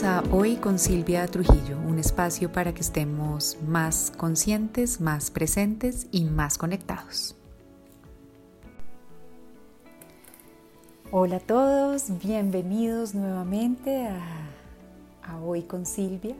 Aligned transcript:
A 0.00 0.24
Hoy 0.32 0.56
con 0.56 0.78
Silvia 0.78 1.26
Trujillo, 1.26 1.76
un 1.86 1.98
espacio 1.98 2.50
para 2.50 2.72
que 2.72 2.80
estemos 2.80 3.58
más 3.68 4.10
conscientes, 4.16 5.02
más 5.02 5.30
presentes 5.30 6.06
y 6.10 6.24
más 6.24 6.56
conectados. 6.56 7.36
Hola 11.10 11.36
a 11.36 11.40
todos, 11.40 12.06
bienvenidos 12.24 13.14
nuevamente 13.14 14.08
a, 14.08 15.36
Hoy 15.44 15.64
con 15.64 15.84
Silvia. 15.84 16.36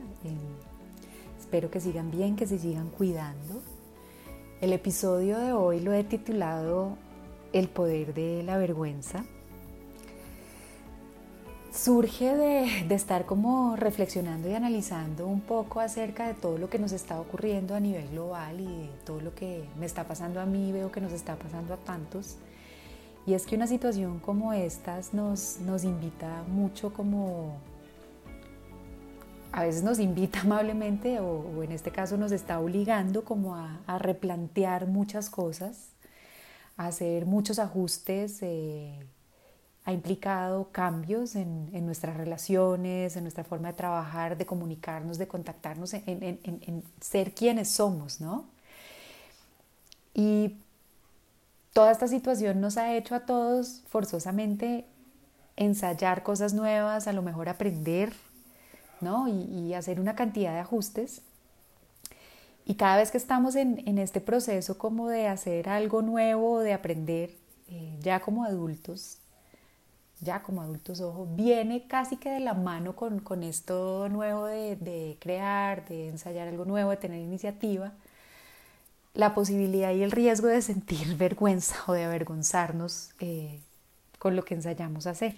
espero 1.39 1.69
que 1.69 1.79
sigan 1.79 2.09
bien, 2.09 2.35
que 2.35 2.47
se 2.47 2.57
sigan 2.57 2.89
cuidando. 2.89 3.61
El 4.61 4.73
episodio 4.73 5.37
de 5.37 5.53
hoy 5.53 5.79
lo 5.79 5.93
he 5.93 6.03
titulado 6.03 6.97
El 7.53 7.69
poder 7.69 8.15
de 8.15 8.41
la 8.41 8.57
vergüenza 8.57 9.23
surge 11.73 12.35
de, 12.35 12.93
estar 12.93 13.25
como 13.25 13.75
reflexionando 13.75 14.47
y 14.47 14.53
analizando 14.53 15.25
un 15.27 15.41
poco 15.41 15.79
acerca 15.79 16.27
de 16.27 16.35
todo 16.35 16.59
lo 16.59 16.69
que 16.69 16.77
nos 16.77 16.91
está 16.91 17.19
ocurriendo 17.19 17.73
a 17.73 17.79
nivel 17.79 18.07
global 18.09 18.59
y 18.59 18.65
de 18.65 18.89
todo 19.05 19.19
lo 19.21 19.33
que 19.33 19.65
me 19.79 19.87
está 19.87 20.03
pasando 20.03 20.39
a 20.39 20.45
mí, 20.45 20.71
veo 20.71 20.91
que 20.91 21.01
nos 21.01 21.11
está 21.11 21.35
pasando 21.35 21.73
a 21.73 21.77
tantos. 21.77 22.37
Y 23.25 23.33
es 23.33 23.47
que 23.47 23.55
una 23.55 23.65
situación 23.65 24.19
como 24.19 24.53
estas 24.53 25.13
nos, 25.13 25.59
nos 25.61 25.83
invita 25.83 26.43
mucho 26.47 26.93
como... 26.93 27.57
A 29.51 29.63
veces 29.63 29.83
nos 29.83 29.99
invita 29.99 30.41
amablemente 30.43 31.19
o, 31.19 31.63
en 31.63 31.71
este 31.71 31.89
caso 31.89 32.17
nos 32.17 32.31
está 32.31 32.59
obligando 32.59 33.23
como 33.23 33.55
a, 33.55 33.97
replantear 33.97 34.87
muchas 34.87 35.29
cosas, 35.29 35.89
a 36.77 36.87
hacer 36.87 37.25
muchos 37.25 37.57
ajustes. 37.57 38.39
Eh, 38.41 38.99
ha 39.85 39.91
implicado 39.91 40.69
cambios 40.71 41.35
en, 41.35 41.85
nuestras 41.85 42.15
relaciones, 42.15 43.17
en 43.17 43.23
nuestra 43.23 43.43
forma 43.43 43.69
de 43.69 43.73
trabajar, 43.73 44.37
de 44.37 44.45
comunicarnos, 44.45 45.17
de 45.17 45.27
contactarnos, 45.27 45.93
en, 45.93 46.83
ser 47.01 47.33
quienes 47.33 47.69
somos, 47.69 48.21
¿no? 48.21 48.45
Y 50.13 50.55
toda 51.73 51.91
esta 51.91 52.07
situación 52.07 52.61
nos 52.61 52.77
ha 52.77 52.95
hecho 52.95 53.15
a 53.15 53.25
todos 53.25 53.81
forzosamente 53.89 54.85
ensayar 55.57 56.23
cosas 56.23 56.53
nuevas, 56.53 57.07
a 57.07 57.13
lo 57.13 57.21
mejor 57.21 57.49
aprender, 57.49 58.13
¿no? 59.01 59.27
Y, 59.27 59.73
hacer 59.73 59.99
una 59.99 60.15
cantidad 60.15 60.53
de 60.53 60.59
ajustes. 60.59 61.21
Y 62.65 62.75
cada 62.75 62.97
vez 62.97 63.11
que 63.11 63.17
estamos 63.17 63.55
en, 63.55 63.97
este 63.97 64.21
proceso 64.21 64.77
como 64.77 65.09
de 65.09 65.27
hacer 65.27 65.67
algo 65.67 66.01
nuevo, 66.01 66.59
de 66.59 66.71
aprender, 66.71 67.31
eh, 67.67 67.97
ya 68.01 68.21
como 68.21 68.45
adultos, 68.45 69.17
ya 70.23 70.41
como 70.43 70.61
adultos, 70.61 71.01
ojo, 71.01 71.27
viene 71.35 71.87
casi 71.87 72.17
que 72.17 72.29
de 72.29 72.39
la 72.39 72.53
mano 72.53 72.95
con, 72.95 73.19
con 73.19 73.43
esto 73.43 74.07
nuevo 74.09 74.45
de, 74.45 74.75
de, 74.77 75.17
crear, 75.19 75.87
de 75.87 76.09
ensayar 76.09 76.47
algo 76.47 76.65
nuevo, 76.65 76.91
de 76.91 76.97
tener 76.97 77.19
iniciativa, 77.19 77.93
la 79.13 79.35
posibilidad 79.35 79.93
y 79.93 80.03
el 80.03 80.11
riesgo 80.11 80.47
de 80.47 80.61
sentir 80.61 81.15
vergüenza 81.17 81.75
o 81.87 81.93
de 81.93 82.03
avergonzarnos 82.03 83.11
eh, 83.19 83.59
con 84.19 84.35
lo 84.35 84.43
que 84.43 84.55
ensayamos 84.55 85.07
hacer. 85.07 85.35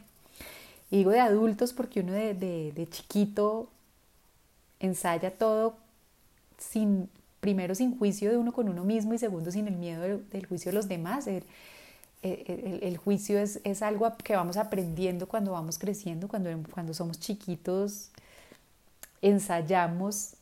Y 0.91 0.97
digo 0.97 1.11
de 1.11 1.19
adultos 1.19 1.73
porque 1.73 2.01
uno 2.01 2.13
de, 2.13 2.33
de, 2.35 2.87
chiquito 2.89 3.69
ensaya 4.79 5.31
todo 5.31 5.77
sin, 6.57 7.09
primero 7.39 7.73
sin 7.73 7.97
juicio 7.97 8.29
de 8.29 8.37
uno 8.37 8.53
con 8.53 8.69
uno 8.69 8.83
mismo 8.83 9.13
y 9.13 9.17
segundo 9.17 9.51
sin 9.51 9.67
el 9.67 9.75
miedo 9.75 10.19
del, 10.31 10.45
juicio 10.45 10.71
de 10.71 10.75
los 10.75 10.87
demás. 10.87 11.27
El, 12.25 12.97
juicio 12.97 13.39
es, 13.39 13.59
es, 13.63 13.81
algo 13.81 14.11
que 14.23 14.35
vamos 14.35 14.57
aprendiendo 14.57 15.27
cuando 15.27 15.51
vamos 15.51 15.77
creciendo, 15.77 16.27
cuando, 16.27 16.49
cuando 16.71 16.93
somos 16.93 17.19
chiquitos, 17.19 18.09
ensayamos, 19.21 20.33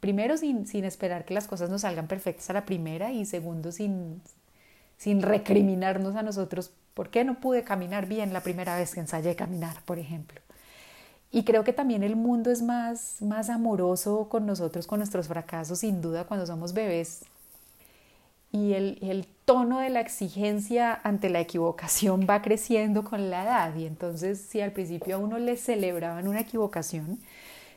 primero 0.00 0.36
sin, 0.36 0.66
sin, 0.66 0.84
esperar 0.84 1.24
que 1.24 1.34
las 1.34 1.46
cosas 1.46 1.70
nos 1.70 1.82
salgan 1.82 2.08
perfectas 2.08 2.50
a 2.50 2.52
la 2.52 2.66
primera 2.66 3.12
y 3.12 3.24
segundo 3.24 3.72
sin, 3.72 4.20
sin 4.98 5.22
recriminarnos 5.22 6.14
a 6.14 6.22
nosotros, 6.22 6.70
¿por 6.94 7.10
qué 7.10 7.24
no 7.24 7.40
pude 7.40 7.64
caminar 7.64 8.06
bien 8.06 8.32
la 8.32 8.42
primera 8.42 8.76
vez 8.76 8.92
que 8.92 9.00
ensayé 9.00 9.34
caminar, 9.34 9.82
por 9.84 9.98
ejemplo? 9.98 10.40
Y 11.30 11.44
creo 11.44 11.64
que 11.64 11.72
también 11.72 12.02
el 12.02 12.16
mundo 12.16 12.50
es 12.50 12.62
más, 12.62 13.20
más 13.20 13.50
amoroso 13.50 14.28
con 14.28 14.46
nosotros, 14.46 14.86
con 14.86 15.00
nuestros 15.00 15.28
fracasos, 15.28 15.80
sin 15.80 16.00
duda, 16.00 16.24
cuando 16.24 16.46
somos 16.46 16.72
bebés 16.72 17.24
y 18.52 18.72
el, 18.72 19.26
tono 19.44 19.78
de 19.78 19.88
la 19.88 20.00
exigencia 20.00 21.00
ante 21.04 21.30
la 21.30 21.40
equivocación 21.40 22.26
va 22.28 22.42
creciendo 22.42 23.02
con 23.02 23.30
la 23.30 23.44
edad 23.44 23.74
y 23.76 23.86
entonces 23.86 24.38
si 24.40 24.60
al 24.60 24.72
principio 24.72 25.16
a 25.16 25.18
uno 25.18 25.38
le 25.38 25.56
celebraban 25.56 26.28
una 26.28 26.40
equivocación, 26.40 27.18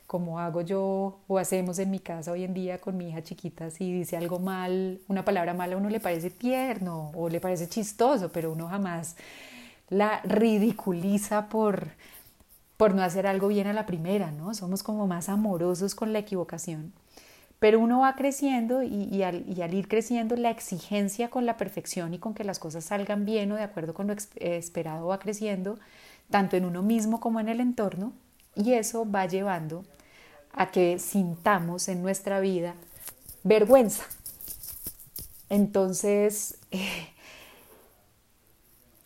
como 0.06 0.40
hago 0.40 0.60
yo 0.62 1.20
o 1.28 1.38
hacemos 1.38 1.80
en 1.80 1.90
mi 1.90 2.00
casa 2.00 2.34
hoy 2.34 2.44
en 2.44 2.54
día 2.54 2.80
con 2.80 2.98
mi 2.98 3.08
hija 3.10 3.24
chiquita, 3.24 3.70
si 3.70 3.90
dice 3.94 4.18
algo 4.18 4.40
mal, 4.40 5.00
una 5.08 5.24
palabra 5.24 5.54
mala 5.54 5.76
a 5.76 5.78
uno 5.78 5.90
le 5.90 6.02
parece 6.02 6.30
tierno 6.30 7.12
o 7.16 7.30
le 7.30 7.40
parece 7.40 7.70
chistoso, 7.70 8.30
pero 8.34 8.52
uno 8.52 8.68
jamás 8.68 9.16
la 9.88 10.20
ridiculiza 10.24 11.48
por, 11.48 11.88
por 12.76 12.94
no 12.94 13.02
hacer 13.02 13.28
algo 13.28 13.48
bien 13.48 13.68
a 13.68 13.74
la 13.74 13.86
primera, 13.86 14.32
¿no? 14.32 14.54
Somos 14.54 14.84
como 14.84 15.08
más 15.08 15.30
amorosos 15.30 15.96
con 15.96 16.12
la 16.12 16.20
equivocación. 16.20 16.92
Pero 17.62 17.80
uno 17.80 18.00
va 18.00 18.16
creciendo 18.16 18.82
y, 18.82 19.22
al, 19.22 19.46
ir 19.46 19.88
creciendo 19.88 20.36
la 20.36 20.50
exigencia 20.50 21.30
con 21.30 21.46
la 21.46 21.58
perfección 21.58 22.12
y 22.12 22.18
con 22.18 22.34
que 22.34 22.44
las 22.44 22.58
cosas 22.58 22.86
salgan 22.86 23.24
bien 23.24 23.52
o 23.52 23.56
de 23.56 23.62
acuerdo 23.62 23.94
con 23.94 24.08
lo 24.08 24.14
eh, 24.14 24.58
esperado 24.58 25.06
va 25.06 25.20
creciendo, 25.20 25.78
tanto 26.32 26.58
en 26.58 26.66
uno 26.66 26.82
mismo 26.82 27.20
como 27.20 27.40
en 27.40 27.50
el 27.50 27.60
entorno, 27.60 28.14
y 28.56 28.74
eso 28.74 29.08
va 29.08 29.28
llevando 29.28 29.86
a 30.54 30.72
que 30.72 30.98
sintamos 30.98 31.88
en 31.88 32.02
nuestra 32.02 32.40
vida 32.40 32.74
vergüenza. 33.44 34.06
Entonces, 35.48 36.58
eh, 36.72 37.10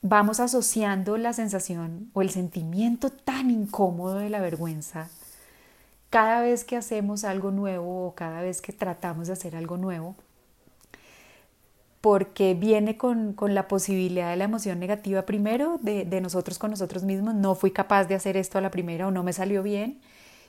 vamos 0.02 0.40
asociando 0.40 1.18
la 1.18 1.34
sensación 1.34 2.10
o 2.14 2.22
el 2.22 2.30
sentimiento 2.30 3.10
tan 3.10 3.52
incómodo 3.52 4.16
de 4.16 4.30
la 4.30 4.40
vergüenza 4.40 5.10
cada 6.16 6.40
vez 6.40 6.64
que 6.64 6.78
hacemos 6.78 7.26
algo 7.26 7.52
nuevo 7.52 8.08
o 8.08 8.16
cada 8.16 8.40
vez 8.40 8.62
que 8.62 8.72
tratamos 8.72 9.28
de 9.28 9.34
hacer 9.34 9.54
algo 9.54 9.76
nuevo, 9.76 10.16
porque 12.00 12.54
viene 12.54 12.98
con, 12.98 13.36
la 13.50 13.68
posibilidad 13.68 14.30
de 14.30 14.38
la 14.38 14.46
emoción 14.46 14.80
negativa 14.80 15.24
primero 15.26 15.78
de, 15.82 16.06
nosotros 16.22 16.58
con 16.58 16.72
nosotros 16.72 17.04
mismos, 17.04 17.36
no 17.36 17.54
fui 17.54 17.72
capaz 17.72 18.06
de 18.06 18.16
hacer 18.16 18.38
esto 18.38 18.58
a 18.58 18.62
la 18.62 18.72
primera 18.72 19.08
o 19.08 19.12
no 19.12 19.24
me 19.24 19.34
salió 19.34 19.62
bien, 19.62 20.00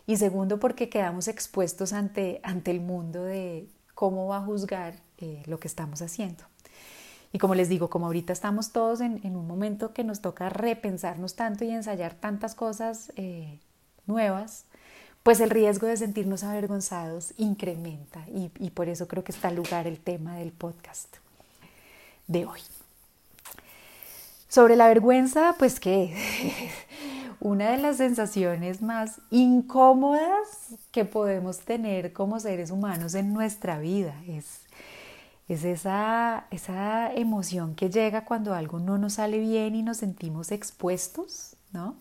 y 0.06 0.18
segundo 0.18 0.60
porque 0.60 0.88
quedamos 0.88 1.26
expuestos 1.26 1.92
ante, 1.92 2.38
ante 2.44 2.70
el 2.70 2.80
mundo 2.80 3.24
de 3.24 3.66
cómo 3.92 4.28
va 4.28 4.36
a 4.36 4.42
juzgar 4.42 4.94
eh, 5.18 5.42
lo 5.46 5.58
que 5.58 5.66
estamos 5.66 6.00
haciendo. 6.00 6.44
Y 7.32 7.38
como 7.38 7.56
les 7.56 7.68
digo, 7.68 7.90
como 7.90 8.06
ahorita 8.06 8.32
estamos 8.32 8.70
todos 8.70 9.00
en, 9.00 9.34
un 9.34 9.48
momento 9.48 9.92
que 9.92 10.04
nos 10.04 10.20
toca 10.20 10.48
repensarnos 10.48 11.34
tanto 11.34 11.64
y 11.64 11.70
ensayar 11.70 12.14
tantas 12.14 12.54
cosas 12.54 13.12
eh, 13.16 13.58
nuevas, 14.06 14.66
pues 15.26 15.40
el 15.40 15.50
riesgo 15.50 15.88
de 15.88 15.96
sentirnos 15.96 16.44
avergonzados 16.44 17.34
incrementa 17.36 18.24
y, 18.28 18.70
por 18.70 18.88
eso 18.88 19.08
creo 19.08 19.24
que 19.24 19.32
está 19.32 19.48
al 19.48 19.56
lugar 19.56 19.88
el 19.88 19.98
tema 19.98 20.36
del 20.36 20.52
podcast 20.52 21.16
de 22.28 22.46
hoy. 22.46 22.60
Sobre 24.46 24.76
la 24.76 24.86
vergüenza, 24.86 25.56
pues 25.58 25.80
que 25.80 26.14
una 27.40 27.72
de 27.72 27.78
las 27.78 27.96
sensaciones 27.96 28.82
más 28.82 29.20
incómodas 29.30 30.76
que 30.92 31.04
podemos 31.04 31.58
tener 31.58 32.12
como 32.12 32.38
seres 32.38 32.70
humanos 32.70 33.16
en 33.16 33.34
nuestra 33.34 33.80
vida 33.80 34.14
es, 34.28 34.60
es 35.48 35.64
esa, 35.64 36.46
esa 36.52 37.12
emoción 37.12 37.74
que 37.74 37.90
llega 37.90 38.24
cuando 38.24 38.54
algo 38.54 38.78
no 38.78 38.96
nos 38.96 39.14
sale 39.14 39.40
bien 39.40 39.74
y 39.74 39.82
nos 39.82 39.96
sentimos 39.96 40.52
expuestos, 40.52 41.56
¿no? 41.72 41.96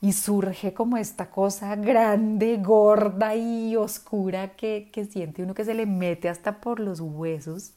Y 0.00 0.12
surge 0.12 0.72
como 0.74 0.96
esta 0.96 1.30
cosa 1.30 1.74
grande, 1.76 2.58
gorda 2.58 3.34
y 3.34 3.74
oscura 3.76 4.52
que, 4.54 4.90
siente 5.10 5.42
uno 5.42 5.54
que 5.54 5.64
se 5.64 5.74
le 5.74 5.86
mete 5.86 6.28
hasta 6.28 6.60
por 6.60 6.78
los 6.78 7.00
huesos 7.00 7.72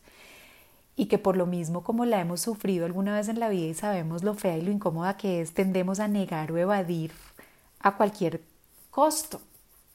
y 0.96 1.08
que 1.08 1.18
por 1.18 1.36
lo 1.36 1.48
mismo 1.48 1.84
como 1.84 2.06
la 2.06 2.22
hemos 2.22 2.42
sufrido 2.42 2.86
alguna 2.86 3.16
vez 3.16 3.28
en 3.28 3.40
la 3.40 3.50
vida 3.50 3.68
y 3.68 3.74
sabemos 3.74 4.24
lo 4.24 4.36
fea 4.36 4.58
y 4.58 4.62
lo 4.62 4.72
incómoda 4.72 5.18
que 5.18 5.42
es, 5.42 5.54
tendemos 5.54 6.00
a 6.00 6.08
negar 6.08 6.52
o 6.52 6.58
evadir 6.58 7.12
a 7.80 7.98
cualquier 7.98 8.42
costo, 8.92 9.42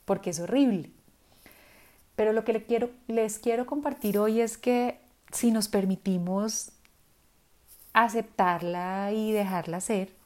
porque 0.03 0.31
es 0.31 0.39
horrible. 0.39 0.91
Pero 2.17 2.33
lo 2.33 2.43
que 2.43 2.63
quiero, 2.65 2.89
les 3.07 3.39
quiero 3.39 3.65
compartir 3.65 4.17
hoy 4.17 4.41
es 4.41 4.57
que 4.57 4.99
si 5.31 5.51
nos 5.51 5.69
permitimos 5.69 6.71
aceptarla 7.93 9.11
y 9.13 9.31
dejarla 9.31 9.79
ser, 9.81 10.16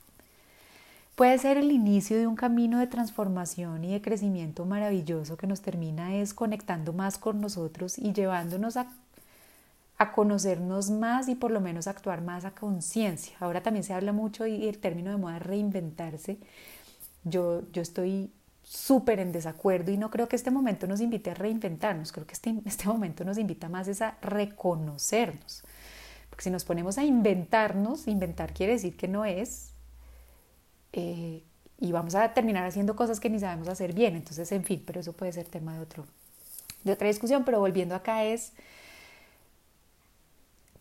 puede 1.15 1.37
ser 1.37 1.57
el 1.57 1.71
inicio 1.71 2.17
de 2.17 2.27
un 2.27 2.35
camino 2.35 2.79
de 2.79 2.87
transformación 2.87 3.83
y 3.83 3.93
de 3.93 4.01
crecimiento 4.01 4.65
maravilloso 4.65 5.37
que 5.37 5.47
nos 5.47 5.61
termina 5.61 6.15
es 6.15 6.33
conectando 6.33 6.93
más 6.93 7.17
con 7.17 7.41
nosotros 7.41 7.97
y 7.97 8.13
llevándonos 8.13 8.77
a, 8.77 8.87
conocernos 10.15 10.89
más 10.89 11.29
y 11.29 11.35
por 11.35 11.51
lo 11.51 11.61
menos 11.61 11.85
actuar 11.85 12.21
más 12.21 12.43
a 12.43 12.51
conciencia. 12.51 13.35
Ahora 13.39 13.61
también 13.61 13.83
se 13.83 13.93
habla 13.93 14.11
mucho 14.11 14.47
y 14.47 14.67
el 14.67 14.79
término 14.79 15.11
de 15.11 15.17
moda 15.17 15.37
reinventarse. 15.37 16.39
Yo, 17.23 17.61
yo 17.71 17.83
estoy 17.83 18.31
súper 18.63 19.19
en 19.19 19.31
desacuerdo 19.31 19.91
y 19.91 19.97
no 19.97 20.09
creo 20.09 20.27
que 20.27 20.35
este 20.35 20.49
momento 20.49 20.87
nos 20.87 21.01
invite 21.01 21.29
a 21.29 21.33
reinventarnos, 21.35 22.11
creo 22.11 22.25
que 22.25 22.33
este, 22.33 22.55
este 22.65 22.87
momento 22.87 23.23
nos 23.23 23.37
invita 23.37 23.69
más 23.69 23.87
es 23.87 24.01
a 24.01 24.17
reconocernos. 24.21 25.63
Porque 26.29 26.43
si 26.43 26.49
nos 26.49 26.63
ponemos 26.63 26.97
a 26.97 27.03
inventarnos, 27.03 28.07
inventar 28.07 28.53
quiere 28.53 28.73
decir 28.73 28.95
que 28.95 29.07
no 29.07 29.25
es, 29.25 29.70
eh, 30.93 31.43
y 31.79 31.91
vamos 31.91 32.15
a 32.15 32.33
terminar 32.33 32.65
haciendo 32.65 32.95
cosas 32.95 33.19
que 33.19 33.29
ni 33.29 33.39
sabemos 33.39 33.67
hacer 33.67 33.93
bien. 33.93 34.15
Entonces, 34.15 34.51
en 34.51 34.63
fin, 34.63 34.83
pero 34.85 34.99
eso 34.99 35.13
puede 35.13 35.33
ser 35.33 35.45
tema 35.45 35.73
de, 35.73 35.81
otro, 35.81 36.05
de 36.83 36.91
otra 36.91 37.07
discusión. 37.07 37.43
Pero 37.43 37.59
volviendo 37.59 37.95
acá 37.95 38.23
es, 38.23 38.53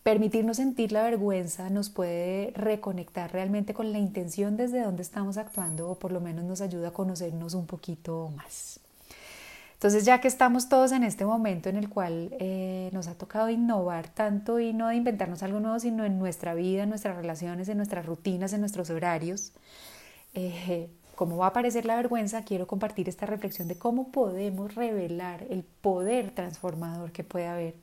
permitirnos 0.02 0.58
sentir 0.58 0.92
la 0.92 1.02
vergüenza 1.02 1.70
nos 1.70 1.90
puede 1.90 2.52
reconectar 2.54 3.32
realmente 3.32 3.74
con 3.74 3.92
la 3.92 3.98
intención 3.98 4.56
desde 4.56 4.82
donde 4.82 5.02
estamos 5.02 5.36
actuando 5.36 5.88
o 5.88 5.98
por 5.98 6.12
lo 6.12 6.20
menos 6.20 6.44
nos 6.44 6.60
ayuda 6.60 6.88
a 6.88 6.92
conocernos 6.92 7.54
un 7.54 7.66
poquito 7.66 8.30
más. 8.36 8.80
Entonces, 9.74 10.04
ya 10.04 10.20
que 10.20 10.28
estamos 10.28 10.68
todos 10.68 10.92
en 10.92 11.04
este 11.04 11.24
momento 11.24 11.70
en 11.70 11.76
el 11.76 11.88
cual 11.88 12.34
eh, 12.38 12.90
nos 12.92 13.06
ha 13.06 13.14
tocado 13.14 13.48
innovar 13.48 14.08
tanto 14.08 14.60
y 14.60 14.74
no 14.74 14.92
inventarnos 14.92 15.42
algo 15.42 15.58
nuevo, 15.58 15.78
sino 15.78 16.04
en 16.04 16.18
nuestra 16.18 16.52
vida, 16.52 16.82
en 16.82 16.90
nuestras 16.90 17.16
relaciones, 17.16 17.66
en 17.70 17.78
nuestras 17.78 18.04
rutinas, 18.04 18.52
en 18.52 18.60
nuestros 18.60 18.90
horarios, 18.90 19.52
eh, 20.34 20.88
como 21.14 21.36
va 21.36 21.46
a 21.46 21.48
aparecer 21.50 21.84
la 21.84 21.96
vergüenza, 21.96 22.44
quiero 22.44 22.66
compartir 22.66 23.08
esta 23.08 23.26
reflexión 23.26 23.68
de 23.68 23.76
cómo 23.76 24.10
podemos 24.10 24.74
revelar 24.74 25.44
el 25.50 25.64
poder 25.64 26.30
transformador 26.30 27.12
que 27.12 27.24
puede 27.24 27.46
haber 27.46 27.74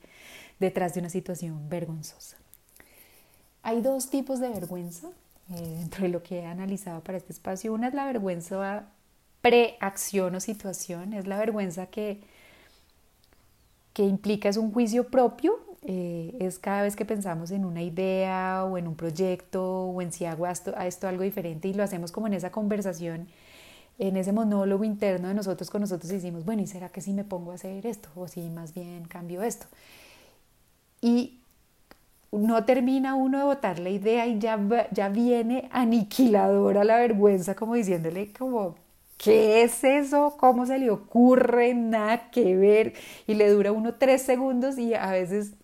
detrás 0.58 0.94
de 0.94 1.00
una 1.00 1.08
situación 1.08 1.68
vergonzosa. 1.68 2.36
Hay 3.62 3.80
dos 3.80 4.10
tipos 4.10 4.40
de 4.40 4.48
vergüenza 4.48 5.08
eh, 5.50 5.76
dentro 5.78 6.02
de 6.02 6.08
lo 6.08 6.22
que 6.22 6.40
he 6.40 6.46
analizado 6.46 7.00
para 7.02 7.18
este 7.18 7.32
espacio. 7.32 7.72
Una 7.72 7.88
es 7.88 7.94
la 7.94 8.06
vergüenza 8.06 8.88
preacción 9.40 10.34
o 10.34 10.40
situación, 10.40 11.12
es 11.12 11.26
la 11.26 11.38
vergüenza 11.38 11.86
que, 11.86 12.20
que 13.92 14.02
implica 14.02 14.48
es 14.48 14.56
un 14.56 14.72
juicio 14.72 15.08
propio 15.08 15.67
eh, 15.86 16.36
es 16.40 16.58
cada 16.58 16.82
vez 16.82 16.96
que 16.96 17.04
pensamos 17.04 17.50
en 17.50 17.64
una 17.64 17.82
idea 17.82 18.64
o 18.64 18.78
en 18.78 18.88
un 18.88 18.96
proyecto 18.96 19.84
o 19.84 20.02
en 20.02 20.12
si 20.12 20.24
hago 20.24 20.46
esto, 20.46 20.76
esto 20.76 21.08
algo 21.08 21.22
diferente 21.22 21.68
y 21.68 21.74
lo 21.74 21.82
hacemos 21.82 22.10
como 22.12 22.26
en 22.26 22.34
esa 22.34 22.50
conversación, 22.50 23.28
en 23.98 24.16
ese 24.16 24.32
monólogo 24.32 24.84
interno 24.84 25.28
de 25.28 25.34
nosotros 25.34 25.70
con 25.70 25.80
nosotros 25.80 26.10
y 26.10 26.16
decimos, 26.16 26.44
bueno, 26.44 26.62
¿y 26.62 26.66
será 26.66 26.88
que 26.88 27.00
si 27.00 27.12
me 27.12 27.24
pongo 27.24 27.52
a 27.52 27.54
hacer 27.54 27.86
esto? 27.86 28.08
O 28.16 28.28
si 28.28 28.48
más 28.50 28.74
bien 28.74 29.04
cambio 29.04 29.42
esto. 29.42 29.66
Y 31.00 31.38
no 32.32 32.64
termina 32.64 33.14
uno 33.14 33.38
de 33.38 33.44
votar 33.44 33.78
la 33.78 33.90
idea 33.90 34.26
y 34.26 34.38
ya, 34.38 34.58
ya 34.92 35.08
viene 35.08 35.68
aniquiladora 35.72 36.84
la 36.84 36.98
vergüenza, 36.98 37.54
como 37.54 37.74
diciéndole 37.74 38.32
como, 38.32 38.76
¿qué 39.16 39.62
es 39.62 39.84
eso? 39.84 40.36
¿Cómo 40.38 40.66
se 40.66 40.78
le 40.78 40.90
ocurre? 40.90 41.74
Nada 41.74 42.30
que 42.30 42.56
ver. 42.56 42.94
Y 43.26 43.34
le 43.34 43.48
dura 43.50 43.72
uno 43.72 43.94
tres 43.94 44.22
segundos 44.22 44.78
y 44.78 44.94
a 44.94 45.10
veces 45.12 45.54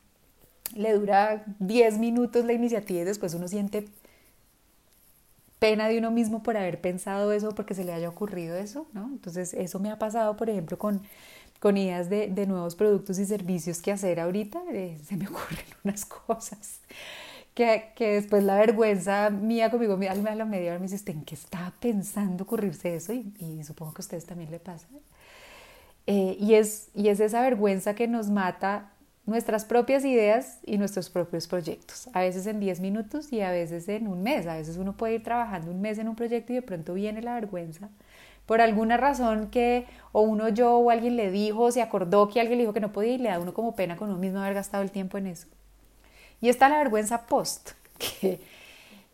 le 0.75 0.93
dura 0.93 1.45
10 1.59 1.99
minutos 1.99 2.45
la 2.45 2.53
iniciativa 2.53 3.01
y 3.01 3.05
después 3.05 3.35
uno 3.35 3.49
siente 3.49 3.87
pena 5.59 5.89
de 5.89 5.99
uno 5.99 6.11
mismo 6.11 6.43
por 6.43 6.57
haber 6.57 6.81
pensado 6.81 7.33
eso, 7.33 7.55
porque 7.55 7.75
se 7.75 7.85
le 7.85 7.93
haya 7.93 8.09
ocurrido 8.09 8.57
eso, 8.57 8.87
¿no? 8.93 9.07
Entonces 9.07 9.55
eso 9.55 9.79
me 9.79 9.91
ha 9.91 9.99
pasado, 9.99 10.37
por 10.37 10.51
ejemplo, 10.51 10.77
con, 10.79 11.01
con 11.59 11.77
ideas 11.77 12.11
de, 12.11 12.29
de 12.29 12.47
nuevos 12.47 12.75
productos 12.75 13.19
y 13.19 13.25
servicios 13.25 13.81
que 13.81 13.93
hacer 13.93 14.21
ahorita, 14.21 14.61
eh, 14.73 14.99
se 15.07 15.17
me 15.17 15.27
ocurren 15.29 15.65
unas 15.83 16.05
cosas 16.05 16.81
que, 17.55 17.93
que, 17.95 18.15
después 18.15 18.43
la 18.45 18.57
vergüenza 18.57 19.31
mía 19.31 19.71
conmigo, 19.71 19.97
mi 19.97 20.07
alma 20.07 20.33
a 20.33 20.35
la 20.35 20.45
media 20.45 20.73
hora 20.73 20.81
me 20.81 20.89
dice, 20.89 21.11
¿en 21.11 21.25
qué 21.25 21.35
estaba 21.37 21.73
pensando 21.81 22.45
ocurrirse 22.45 22.97
eso? 22.97 23.13
Y, 23.13 23.63
supongo 23.65 23.95
que 23.95 24.01
a 24.01 24.05
ustedes 24.05 24.27
también 24.27 24.51
le 24.51 24.59
pasa. 24.59 24.87
Eh, 26.07 26.37
y, 26.39 26.55
es, 26.55 26.89
y 26.95 27.09
es 27.09 27.21
esa 27.21 27.41
vergüenza 27.41 27.95
que 27.95 28.09
nos 28.09 28.29
mata 28.29 28.91
nuestras 29.27 29.65
propias 29.65 30.05
ideas 30.05 30.59
y 30.65 30.79
nuestros 30.79 31.11
propios 31.11 31.49
proyectos, 31.49 32.09
a 32.13 32.21
veces 32.21 32.47
en 32.47 32.61
10 32.61 32.81
minutos 32.81 33.33
y 33.33 33.41
a 33.41 33.51
veces 33.51 33.89
en 33.89 34.07
un 34.07 34.23
mes. 34.23 34.47
A 34.47 34.57
veces 34.57 34.77
uno 34.77 34.97
puede 34.97 35.15
ir 35.15 35.23
trabajando 35.23 35.71
un 35.71 35.81
mes 35.81 35.99
en 35.99 36.09
un 36.09 36.17
proyecto 36.17 36.53
y 36.53 36.57
de 36.57 36.63
pronto 36.63 36.95
viene 36.95 37.23
la 37.23 37.35
vergüenza 37.35 37.91
por 38.47 38.61
alguna 38.61 38.97
razón 38.97 39.49
que 39.51 39.87
o 40.13 40.23
uno 40.23 40.49
yo 40.49 40.77
o 40.77 40.91
alguien 40.91 41.17
le 41.17 41.31
dijo, 41.31 41.71
se 41.73 41.83
acordó 41.83 42.29
que 42.29 42.41
alguien 42.41 42.59
le 42.59 42.65
dijo 42.65 42.75
que 42.75 42.81
no 42.81 42.93
podía 42.93 43.15
y 43.15 43.19
le 43.19 43.31
da 43.31 43.39
uno 43.39 43.55
como 43.55 43.75
pena 43.75 43.97
con 43.97 44.11
uno 44.11 44.19
mismo 44.19 44.41
haber 44.41 44.55
gastado 44.55 44.83
el 44.83 44.91
tiempo 44.91 45.19
en 45.19 45.29
eso. 45.29 45.49
Y 46.41 46.49
está 46.49 46.69
la 46.69 46.79
vergüenza 46.79 47.27
post, 47.27 47.71
que, 47.99 48.41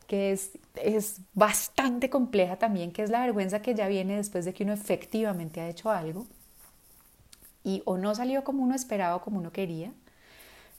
que 0.07 0.33
es, 0.33 0.59
es 0.75 1.21
bastante 1.33 2.11
compleja 2.11 2.57
también, 2.57 2.93
que 2.93 3.03
es 3.03 3.11
la 3.11 3.21
vergüenza 3.21 3.63
que 3.63 3.75
ya 3.75 3.89
viene 3.89 4.17
después 4.17 4.45
de 4.45 4.53
que 4.53 4.65
uno 4.65 4.73
efectivamente 4.73 5.61
ha 5.61 5.69
hecho 5.69 5.91
algo 5.91 6.27
y 7.65 7.83
o 7.85 7.99
no 7.99 8.15
salió 8.15 8.45
como 8.45 8.63
uno 8.63 8.75
esperaba 8.75 9.17
o 9.17 9.23
como 9.23 9.39
uno 9.39 9.53
quería, 9.53 9.93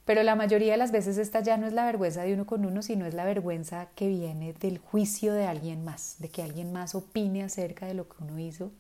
pero 0.05 0.23
la 0.23 0.35
mayoría 0.35 0.73
de 0.73 0.77
las 0.77 0.91
veces 0.91 1.17
esta 1.17 1.41
ya 1.41 1.57
no 1.57 1.67
es 1.67 1.73
la 1.73 1.85
vergüenza 1.85 2.23
de 2.23 2.33
uno 2.33 2.45
con 2.45 2.65
uno, 2.65 2.81
sino 2.81 3.05
es 3.05 3.13
la 3.13 3.23
vergüenza 3.23 3.89
que 3.95 4.07
viene 4.07 4.53
del 4.53 4.79
juicio 4.79 5.33
de 5.33 5.45
alguien 5.45 5.83
más, 5.83 6.15
de 6.19 6.29
que 6.29 6.41
alguien 6.41 6.73
más 6.73 6.95
opine 6.95 7.43
acerca 7.43 7.85
de 7.85 7.93
lo 7.93 8.09
que 8.09 8.23
uno 8.23 8.39
hizo. 8.39 8.71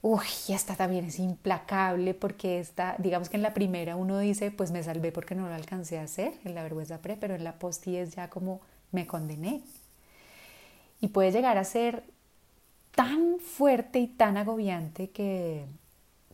Uy, 0.00 0.26
esta 0.48 0.76
también 0.76 1.06
es 1.06 1.18
implacable 1.18 2.14
porque 2.14 2.60
esta, 2.60 2.94
digamos 2.98 3.28
que 3.28 3.36
en 3.36 3.42
la 3.42 3.52
primera 3.54 3.96
uno 3.96 4.18
dice, 4.18 4.50
pues 4.50 4.70
me 4.70 4.82
salvé 4.82 5.10
porque 5.10 5.34
no 5.34 5.48
lo 5.48 5.54
alcancé 5.54 5.98
a 5.98 6.04
hacer, 6.04 6.34
en 6.44 6.54
la 6.54 6.62
vergüenza 6.62 6.98
pre, 6.98 7.16
pero 7.16 7.34
en 7.34 7.42
la 7.42 7.58
post 7.58 7.88
es 7.88 8.14
ya 8.14 8.30
como 8.30 8.60
me 8.92 9.06
condené. 9.06 9.62
Y 11.00 11.08
puede 11.08 11.32
llegar 11.32 11.58
a 11.58 11.64
ser 11.64 12.04
tan 12.94 13.38
fuerte 13.40 13.98
y 13.98 14.06
tan 14.06 14.36
agobiante 14.36 15.10
que 15.10 15.66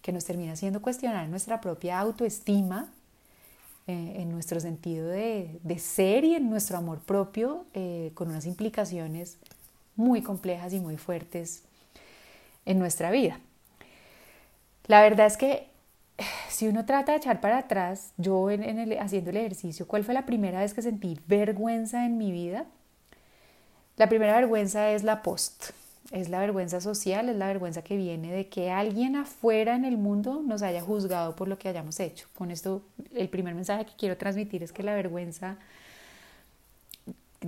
que 0.04 0.12
nos 0.12 0.26
termina 0.26 0.52
haciendo 0.52 0.82
cuestionar 0.82 1.26
nuestra 1.30 1.62
propia 1.62 1.98
autoestima, 1.98 2.92
eh, 3.86 4.16
en 4.18 4.30
nuestro 4.30 4.60
sentido 4.60 5.08
de, 5.08 5.78
ser 5.78 6.24
y 6.24 6.34
en 6.34 6.50
nuestro 6.50 6.76
amor 6.76 6.98
propio, 6.98 7.64
eh, 7.72 8.10
con 8.12 8.28
unas 8.28 8.44
implicaciones 8.44 9.38
muy 9.96 10.20
complejas 10.20 10.74
y 10.74 10.80
muy 10.80 10.98
fuertes 10.98 11.62
en 12.66 12.78
nuestra 12.78 13.10
vida. 13.10 13.40
La 14.88 15.00
verdad 15.00 15.26
es 15.26 15.38
que 15.38 15.68
si 16.50 16.68
uno 16.68 16.84
trata 16.84 17.12
de 17.12 17.18
echar 17.18 17.40
para 17.40 17.56
atrás, 17.56 18.12
yo 18.18 18.50
en 18.50 18.92
haciendo 19.00 19.30
el 19.30 19.38
ejercicio, 19.38 19.88
¿cuál 19.88 20.04
fue 20.04 20.12
la 20.12 20.26
primera 20.26 20.60
vez 20.60 20.74
que 20.74 20.82
sentí 20.82 21.18
vergüenza 21.26 22.04
en 22.04 22.18
mi 22.18 22.30
vida? 22.30 22.66
La 23.96 24.10
primera 24.10 24.34
vergüenza 24.34 24.90
es 24.90 25.02
la 25.02 25.22
post 25.22 25.72
es 26.10 26.28
la 26.28 26.38
vergüenza 26.38 26.80
social, 26.80 27.28
es 27.28 27.36
la 27.36 27.46
vergüenza 27.46 27.82
que 27.82 27.96
viene 27.96 28.32
de 28.32 28.48
que 28.48 28.70
alguien 28.70 29.16
afuera 29.16 29.74
en 29.74 29.84
el 29.84 29.96
mundo 29.96 30.42
nos 30.44 30.62
haya 30.62 30.80
juzgado 30.82 31.34
por 31.34 31.48
lo 31.48 31.58
que 31.58 31.68
hayamos 31.68 31.98
hecho. 32.00 32.28
Con 32.36 32.50
esto, 32.50 32.82
el 33.14 33.28
primer 33.28 33.54
mensaje 33.54 33.86
que 33.86 33.92
quiero 33.96 34.16
transmitir 34.16 34.62
es 34.62 34.72
que 34.72 34.82
la 34.82 34.94
vergüenza, 34.94 35.56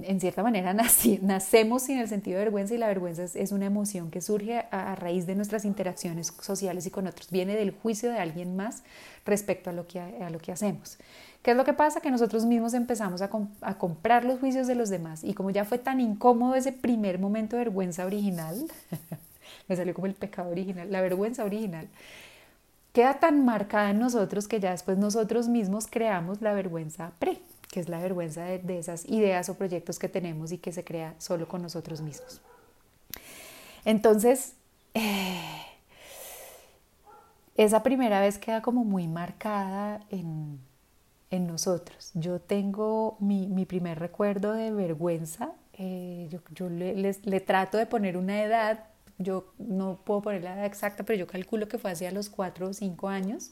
en 0.05 0.21
cierta 0.21 0.43
manera, 0.43 0.75
nacemos 1.23 1.83
sin 1.83 1.99
el 1.99 2.09
sentido 2.09 2.38
de 2.38 2.45
vergüenza 2.45 2.75
y 2.75 2.79
la 2.79 2.88
vergüenza 2.88 3.25
es, 3.25 3.53
una 3.53 3.67
emoción 3.67 4.11
que 4.11 4.21
surge 4.21 4.65
a, 4.71 4.95
raíz 4.95 5.26
de 5.26 5.35
nuestras 5.35 5.65
interacciones 5.65 6.33
sociales 6.41 6.87
y 6.87 6.91
con 6.91 7.07
otros. 7.07 7.31
Viene 7.31 7.57
del 7.57 7.71
juicio 7.71 8.11
de 8.11 8.19
alguien 8.19 8.57
más 8.57 8.83
respecto 9.25 9.71
a 9.71 9.73
lo 9.73 9.87
que, 9.87 10.00
a 10.00 10.31
que 10.43 10.53
hacemos. 10.53 10.99
¿Qué 11.47 11.53
es 11.53 11.57
lo 11.57 11.65
que 11.65 11.75
pasa? 11.75 12.00
Que 12.00 12.11
nosotros 12.11 12.45
mismos 12.45 12.75
empezamos 12.75 13.23
a, 13.23 13.31
comprar 13.79 14.25
los 14.25 14.41
juicios 14.41 14.67
de 14.67 14.75
los 14.75 14.88
demás 14.88 15.23
y 15.23 15.33
como 15.33 15.50
ya 15.50 15.65
fue 15.65 15.79
tan 15.79 16.00
incómodo 16.00 16.57
ese 16.57 16.73
primer 16.73 17.21
momento 17.21 17.57
de 17.57 17.65
vergüenza 17.65 18.05
original, 18.05 18.67
me 19.69 19.76
salió 19.76 19.95
como 19.95 20.09
el 20.09 20.15
pecado 20.15 20.50
original, 20.50 20.91
la 20.91 21.00
vergüenza 21.00 21.45
original, 21.45 21.88
queda 22.93 23.21
tan 23.21 23.45
marcada 23.45 23.91
en 23.91 24.00
nosotros 24.00 24.49
que 24.49 24.59
ya 24.59 24.73
después 24.73 24.99
nosotros 24.99 25.47
mismos 25.47 25.87
creamos 25.87 26.43
la 26.43 26.53
vergüenza 26.53 27.12
pre, 27.21 27.38
que 27.76 27.80
es 27.80 27.90
la 27.90 28.00
vergüenza 28.00 28.42
de, 28.42 28.78
esas 28.78 29.04
ideas 29.04 29.50
o 29.50 29.54
proyectos 29.59 29.99
que 29.99 30.09
tenemos 30.09 30.50
y 30.50 30.56
que 30.56 30.73
se 30.73 30.83
crea 30.83 31.14
solo 31.18 31.47
con 31.47 31.61
nosotros 31.61 32.00
mismos. 32.00 32.40
Entonces, 33.85 34.54
eh, 34.95 35.42
esa 37.54 37.83
primera 37.83 38.18
vez 38.18 38.38
queda 38.38 38.62
como 38.62 38.83
muy 38.83 39.09
marcada 39.09 40.00
en, 40.09 40.59
en 41.30 41.47
nosotros. 41.47 42.12
Yo 42.14 42.40
tengo 42.40 43.18
mi, 43.21 43.47
mi 43.47 43.66
primer 43.66 43.99
recuerdo 43.99 44.54
de 44.54 44.73
vergüenza, 44.73 45.52
eh, 45.75 46.26
yo, 46.30 46.38
yo 46.54 46.71
le, 46.71 46.95
le, 46.95 47.40
trato 47.42 47.76
de 47.76 47.85
poner 47.85 48.16
una 48.16 48.42
edad, 48.42 48.85
yo 49.18 49.52
no 49.59 50.00
puedo 50.02 50.23
poner 50.23 50.45
la 50.45 50.54
edad 50.54 50.64
exacta, 50.64 51.04
pero 51.04 51.18
yo 51.18 51.26
calculo 51.26 51.68
que 51.68 51.76
fue 51.76 51.90
hacia 51.90 52.11
los 52.11 52.30
cuatro 52.30 52.71
o 52.71 52.73
cinco 52.73 53.11
años. 53.11 53.50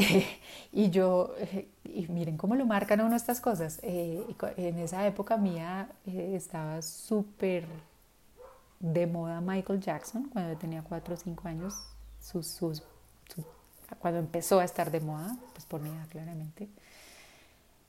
y 0.72 0.90
yo, 0.90 1.34
eh, 1.38 1.68
y 1.84 2.06
miren 2.08 2.36
cómo 2.36 2.54
lo 2.54 2.66
marcan 2.66 3.00
uno 3.00 3.16
estas 3.16 3.40
cosas. 3.40 3.80
Eh, 3.82 4.24
en 4.56 4.78
esa 4.78 5.06
época 5.06 5.36
mía 5.36 5.88
estaba 6.06 6.82
súper 6.82 7.66
de 8.78 9.06
moda 9.06 9.40
Michael 9.40 9.80
Jackson, 9.80 10.28
cuando 10.32 10.56
tenía 10.56 10.82
cuatro 10.82 11.14
o 11.14 11.16
cinco 11.16 11.48
años, 11.48 11.74
sus, 12.20 12.46
sus 12.46 12.82
cuando 13.98 14.20
empezó 14.20 14.60
a 14.60 14.64
estar 14.64 14.90
de 14.90 15.00
moda, 15.00 15.36
pues 15.52 15.64
por 15.66 15.80
mi 15.80 15.90
edad 15.90 16.06
claramente. 16.08 16.68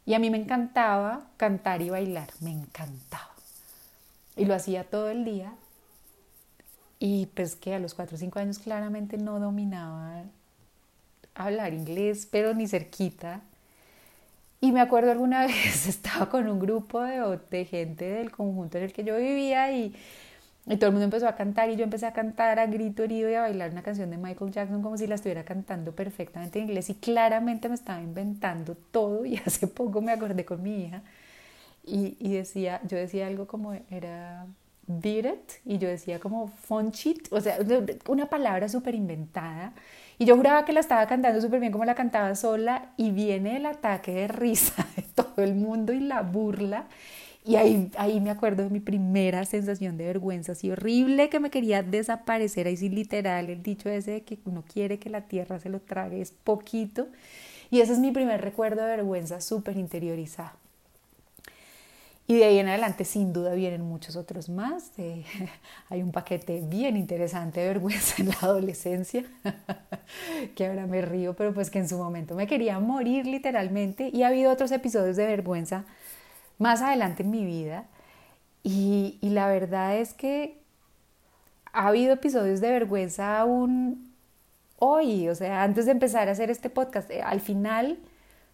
Y 0.05 0.13
a 0.15 0.19
mí 0.19 0.29
me 0.29 0.37
encantaba 0.37 1.27
cantar 1.37 1.81
y 1.81 1.89
bailar, 1.89 2.29
me 2.39 2.51
encantaba. 2.51 3.29
Y 4.35 4.45
lo 4.45 4.55
hacía 4.55 4.89
todo 4.89 5.09
el 5.09 5.23
día. 5.23 5.53
Y 6.97 7.27
pues 7.27 7.55
que 7.55 7.75
a 7.75 7.79
los 7.79 7.93
4 7.93 8.15
o 8.15 8.19
5 8.19 8.39
años 8.39 8.59
claramente 8.59 9.17
no 9.17 9.39
dominaba 9.39 10.23
hablar 11.45 11.73
inglés, 11.73 12.27
pero 12.29 12.53
ni 12.53 12.67
cerquita. 12.67 13.41
Y 14.59 14.71
me 14.71 14.79
acuerdo 14.79 15.11
alguna 15.11 15.45
vez 15.47 15.87
estaba 15.87 16.29
con 16.29 16.47
un 16.47 16.59
grupo 16.59 17.01
de, 17.01 17.39
de 17.49 17.65
gente 17.65 18.05
del 18.05 18.31
conjunto 18.31 18.77
en 18.77 18.85
el 18.85 18.93
que 18.93 19.03
yo 19.03 19.17
vivía 19.17 19.71
y, 19.71 19.95
y, 20.67 20.77
todo 20.77 20.87
el 20.87 20.91
mundo 20.93 21.05
empezó 21.05 21.27
a 21.27 21.35
cantar 21.35 21.69
y 21.69 21.75
yo 21.75 21.83
empecé 21.83 22.05
a 22.05 22.13
cantar 22.13 22.59
a 22.59 22.67
grito 22.67 23.03
herido 23.03 23.29
y 23.29 23.33
a 23.33 23.41
bailar 23.41 23.71
una 23.71 23.81
canción 23.81 24.09
de 24.11 24.17
Michael 24.17 24.51
Jackson 24.51 24.81
como 24.83 24.97
si 24.97 25.07
la 25.07 25.15
estuviera 25.15 25.43
cantando 25.43 25.93
perfectamente 25.93 26.59
en 26.59 26.65
inglés 26.65 26.89
y 26.91 26.95
claramente 26.95 27.69
me 27.69 27.75
estaba 27.75 28.01
inventando 28.01 28.75
todo 28.91 29.25
y 29.25 29.37
hace 29.45 29.67
poco 29.67 30.01
me 30.01 30.11
acordé 30.11 30.45
con 30.45 30.61
mi 30.61 30.83
hija 30.85 31.01
y, 31.83 32.15
y 32.19 32.33
decía, 32.33 32.81
yo 32.87 32.97
decía 32.97 33.27
algo 33.27 33.47
como 33.47 33.73
era 33.89 34.45
beat 34.87 35.25
it 35.25 35.51
y 35.65 35.77
yo 35.77 35.87
decía 35.87 36.19
como 36.19 36.47
fonchit, 36.47 37.31
o 37.31 37.41
sea, 37.41 37.57
una 38.07 38.27
palabra 38.27 38.69
súper 38.69 38.95
inventada 38.95 39.73
y 40.17 40.25
yo 40.25 40.35
juraba 40.35 40.65
que 40.65 40.73
la 40.73 40.79
estaba 40.79 41.05
cantando 41.07 41.41
súper 41.41 41.59
bien 41.59 41.71
como 41.71 41.85
la 41.85 41.95
cantaba 41.95 42.35
sola 42.35 42.91
y 42.97 43.11
viene 43.11 43.57
el 43.57 43.65
ataque 43.65 44.11
de 44.11 44.27
risa 44.27 44.87
de 44.95 45.03
todo 45.03 45.43
el 45.43 45.55
mundo 45.55 45.93
y 45.93 45.99
la 45.99 46.21
burla. 46.21 46.85
Y 47.43 47.55
ahí, 47.55 47.89
ahí 47.97 48.19
me 48.19 48.29
acuerdo 48.29 48.63
de 48.63 48.69
mi 48.69 48.79
primera 48.79 49.45
sensación 49.45 49.97
de 49.97 50.05
vergüenza, 50.05 50.51
así 50.51 50.69
horrible 50.69 51.29
que 51.29 51.39
me 51.39 51.49
quería 51.49 51.81
desaparecer, 51.81 52.67
ahí 52.67 52.77
sí 52.77 52.87
literal, 52.89 53.49
el 53.49 53.63
dicho 53.63 53.89
ese 53.89 54.11
de 54.11 54.21
que 54.21 54.37
uno 54.45 54.63
quiere 54.71 54.99
que 54.99 55.09
la 55.09 55.21
tierra 55.21 55.59
se 55.59 55.69
lo 55.69 55.79
trague, 55.79 56.21
es 56.21 56.31
poquito. 56.31 57.07
Y 57.71 57.81
ese 57.81 57.93
es 57.93 57.99
mi 57.99 58.11
primer 58.11 58.41
recuerdo 58.41 58.83
de 58.83 58.89
vergüenza 58.97 59.41
súper 59.41 59.77
interiorizado. 59.77 60.60
Y 62.31 62.37
de 62.37 62.45
ahí 62.45 62.59
en 62.59 62.69
adelante 62.69 63.03
sin 63.03 63.33
duda 63.33 63.53
vienen 63.55 63.81
muchos 63.81 64.15
otros 64.15 64.47
más. 64.47 64.93
Hay 65.89 66.01
un 66.01 66.13
paquete 66.13 66.61
bien 66.61 66.95
interesante 66.95 67.59
de 67.59 67.67
vergüenza 67.67 68.21
en 68.21 68.29
la 68.29 68.37
adolescencia, 68.41 69.25
que 70.55 70.65
ahora 70.65 70.87
me 70.87 71.01
río, 71.01 71.33
pero 71.33 71.53
pues 71.53 71.69
que 71.69 71.79
en 71.79 71.89
su 71.89 71.97
momento 71.97 72.33
me 72.33 72.47
quería 72.47 72.79
morir 72.79 73.25
literalmente. 73.25 74.09
Y 74.13 74.23
ha 74.23 74.29
habido 74.29 74.49
otros 74.49 74.71
episodios 74.71 75.17
de 75.17 75.25
vergüenza 75.25 75.83
más 76.57 76.81
adelante 76.81 77.23
en 77.23 77.31
mi 77.31 77.43
vida. 77.43 77.83
Y, 78.63 79.17
y 79.19 79.31
la 79.31 79.47
verdad 79.47 79.97
es 79.97 80.13
que 80.13 80.57
ha 81.73 81.89
habido 81.89 82.13
episodios 82.13 82.61
de 82.61 82.71
vergüenza 82.71 83.39
aún 83.39 84.09
hoy, 84.77 85.27
o 85.27 85.35
sea, 85.35 85.63
antes 85.63 85.85
de 85.85 85.91
empezar 85.91 86.29
a 86.29 86.31
hacer 86.31 86.49
este 86.49 86.69
podcast, 86.69 87.11
eh, 87.11 87.21
al 87.21 87.41
final 87.41 87.99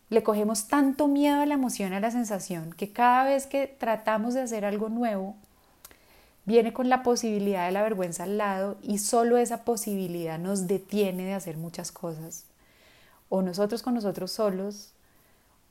le 0.09 0.23
cogemos 0.23 0.67
tanto 0.67 1.07
miedo 1.07 1.41
a 1.41 1.45
la 1.45 1.55
emoción, 1.55 1.93
a 1.93 1.99
la 1.99 2.11
sensación, 2.11 2.73
que 2.73 2.91
cada 2.91 3.25
vez 3.25 3.45
que 3.45 3.67
tratamos 3.67 4.33
de 4.33 4.41
hacer 4.41 4.63
algo 4.65 4.89
nuevo, 4.89 5.35
viene 6.45 6.71
con 6.71 6.87
la 6.87 7.03
posibilidad 7.03 7.65
de 7.65 7.73
la 7.73 7.83
vergüenza 7.83 8.23
al 8.23 8.37
lado 8.37 8.77
y 8.81 8.99
solo 8.99 9.37
esa 9.37 9.65
posibilidad 9.65 10.39
nos 10.39 10.65
detiene 10.65 11.25
de 11.25 11.33
hacer 11.33 11.57
muchas 11.57 11.91
cosas. 11.91 12.45
O 13.27 13.41
nosotros 13.41 13.83
con 13.83 13.95
nosotros 13.95 14.31
solos, 14.31 14.93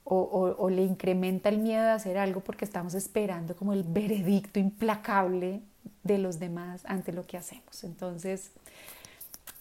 o, 0.08 0.54
o, 0.56 0.70
le 0.70 0.82
incrementa 0.82 1.48
el 1.48 1.58
miedo 1.58 1.82
de 1.82 1.90
hacer 1.90 2.16
algo 2.16 2.40
porque 2.40 2.64
estamos 2.64 2.94
esperando 2.94 3.56
como 3.56 3.72
el 3.72 3.82
veredicto 3.82 4.60
implacable 4.60 5.62
de 6.04 6.18
los 6.18 6.38
demás 6.38 6.82
ante 6.84 7.12
lo 7.12 7.26
que 7.26 7.36
hacemos. 7.36 7.82
Entonces, 7.82 8.52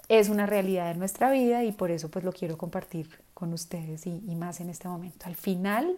es 0.08 0.30
una 0.30 0.46
realidad 0.46 0.94
de 0.94 1.00
nuestra 1.00 1.32
vida 1.32 1.64
y 1.64 1.72
por 1.72 1.92
eso 1.92 2.10
pues 2.10 2.24
lo 2.24 2.32
quiero 2.32 2.58
compartir 2.58 3.10
con 3.34 3.54
ustedes 3.54 4.06
y, 4.06 4.20
más 4.36 4.60
en 4.60 4.70
este 4.70 4.88
momento. 4.88 5.26
Al 5.26 5.36
final 5.36 5.98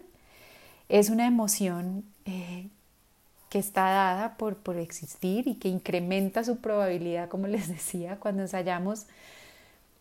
es 0.88 1.10
una 1.10 1.26
emoción 1.26 2.04
eh, 2.24 2.68
que 3.50 3.58
está 3.58 3.82
dada 3.82 4.36
por, 4.36 4.56
por 4.56 4.76
existir 4.76 5.46
y 5.46 5.54
que 5.54 5.68
incrementa 5.68 6.44
su 6.44 6.58
probabilidad, 6.58 7.28
como 7.28 7.46
les 7.46 7.68
decía, 7.68 8.16
cuando 8.16 8.42
ensayamos 8.42 9.06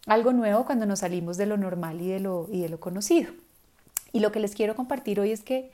algo 0.06 0.32
nuevo, 0.32 0.66
cuando 0.66 0.86
nos 0.86 1.00
salimos 1.00 1.38
de 1.38 1.46
lo 1.46 1.58
normal 1.58 2.02
y 2.02 2.08
de 2.08 2.20
lo, 2.22 2.48
y 2.50 2.62
de 2.62 2.70
lo 2.70 2.80
conocido. 2.80 3.32
Y 4.14 4.22
lo 4.22 4.32
que 4.32 4.40
les 4.40 4.56
quiero 4.56 4.76
compartir 4.76 5.20
hoy 5.20 5.32
es 5.32 5.44
que 5.44 5.72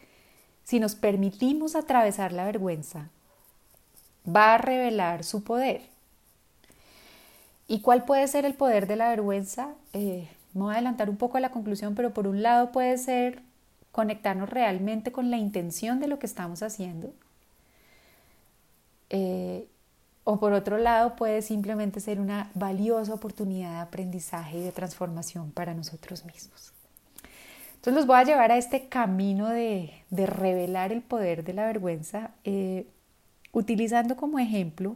si 0.63 0.79
nos 0.79 0.95
permitimos 0.95 1.75
atravesar 1.75 2.31
la 2.31 2.45
vergüenza, 2.45 3.09
va 4.25 4.55
a 4.55 4.57
revelar 4.57 5.23
su 5.23 5.43
poder 5.43 5.92
¿Y 7.73 7.79
cuál 7.79 8.05
puede 8.05 8.27
ser 8.27 8.45
el 8.45 8.53
poder 8.53 8.85
de 8.85 8.95
la 8.95 9.09
vergüenza? 9.09 9.73
Eh, 9.93 10.29
me 10.53 10.61
voy 10.61 10.69
a 10.69 10.73
adelantar 10.73 11.09
un 11.09 11.17
poco 11.17 11.37
a 11.37 11.39
la 11.39 11.49
conclusión, 11.49 11.95
pero 11.95 12.13
por 12.13 12.27
un 12.27 12.43
lado 12.43 12.71
puede 12.71 12.99
ser 12.99 13.41
conectarnos 13.91 14.47
realmente 14.47 15.11
con 15.11 15.31
la 15.31 15.37
intención 15.37 15.99
de 15.99 16.05
lo 16.05 16.19
que 16.19 16.27
estamos 16.27 16.61
haciendo. 16.61 17.11
Eh, 19.09 19.67
o 20.23 20.39
por 20.39 20.53
otro 20.53 20.77
lado 20.77 21.15
puede 21.15 21.41
simplemente 21.41 21.99
ser 21.99 22.19
una 22.19 22.51
valiosa 22.53 23.11
oportunidad 23.11 23.71
de 23.71 23.79
aprendizaje 23.79 24.59
y 24.59 24.61
de 24.61 24.71
transformación 24.71 25.49
para 25.49 25.73
nosotros 25.73 26.25
mismos. 26.25 26.73
Entonces 27.73 27.95
los 27.95 28.05
voy 28.05 28.17
a 28.17 28.23
llevar 28.23 28.51
a 28.51 28.57
este 28.57 28.87
camino 28.87 29.49
de, 29.49 29.91
revelar 30.11 30.91
el 30.91 31.01
poder 31.01 31.43
de 31.43 31.53
la 31.53 31.65
vergüenza, 31.65 32.29
eh, 32.43 32.85
utilizando 33.51 34.15
como 34.15 34.37
ejemplo 34.37 34.95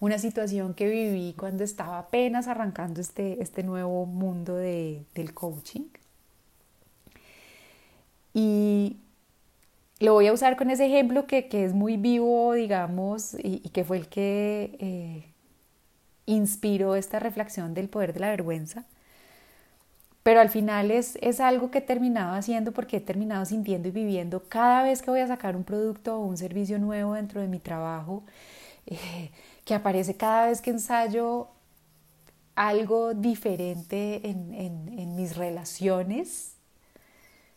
una 0.00 0.18
situación 0.18 0.74
que 0.74 0.88
viví 0.88 1.34
cuando 1.38 1.64
estaba 1.64 1.98
apenas 1.98 2.48
arrancando 2.48 3.00
este, 3.00 3.42
este 3.42 3.62
nuevo 3.62 4.06
mundo 4.06 4.56
de, 4.56 5.04
del 5.14 5.32
coaching. 5.32 5.88
Y 8.34 8.98
lo 9.98 10.12
voy 10.12 10.26
a 10.26 10.32
usar 10.32 10.56
con 10.56 10.70
ese 10.70 10.86
ejemplo 10.86 11.26
que, 11.26 11.48
que 11.48 11.64
es 11.64 11.72
muy 11.72 11.96
vivo, 11.96 12.52
digamos, 12.52 13.34
y, 13.42 13.60
que 13.70 13.84
fue 13.84 13.96
el 13.96 14.08
que 14.08 14.76
eh, 14.78 15.32
inspiró 16.26 16.96
esta 16.96 17.18
reflexión 17.18 17.72
del 17.72 17.88
poder 17.88 18.12
de 18.12 18.20
la 18.20 18.28
vergüenza. 18.28 18.84
Pero 20.22 20.40
al 20.40 20.50
final 20.50 20.90
es, 20.90 21.16
es 21.22 21.40
algo 21.40 21.70
que 21.70 21.78
he 21.78 21.80
terminado 21.82 22.34
haciendo 22.34 22.72
porque 22.72 22.98
he 22.98 23.00
terminado 23.00 23.44
sintiendo 23.44 23.88
y 23.88 23.92
viviendo 23.92 24.42
cada 24.48 24.82
vez 24.82 25.00
que 25.00 25.10
voy 25.10 25.20
a 25.20 25.28
sacar 25.28 25.56
un 25.56 25.64
producto 25.64 26.18
o 26.18 26.26
un 26.26 26.36
servicio 26.36 26.78
nuevo 26.78 27.14
dentro 27.14 27.40
de 27.40 27.48
mi 27.48 27.60
trabajo. 27.60 28.24
Eh, 28.86 29.30
que 29.66 29.74
aparece 29.74 30.16
cada 30.16 30.46
vez 30.46 30.62
que 30.62 30.70
ensayo 30.70 31.48
algo 32.54 33.14
diferente 33.14 34.20
en, 34.22 35.16
mis 35.16 35.36
relaciones. 35.36 36.52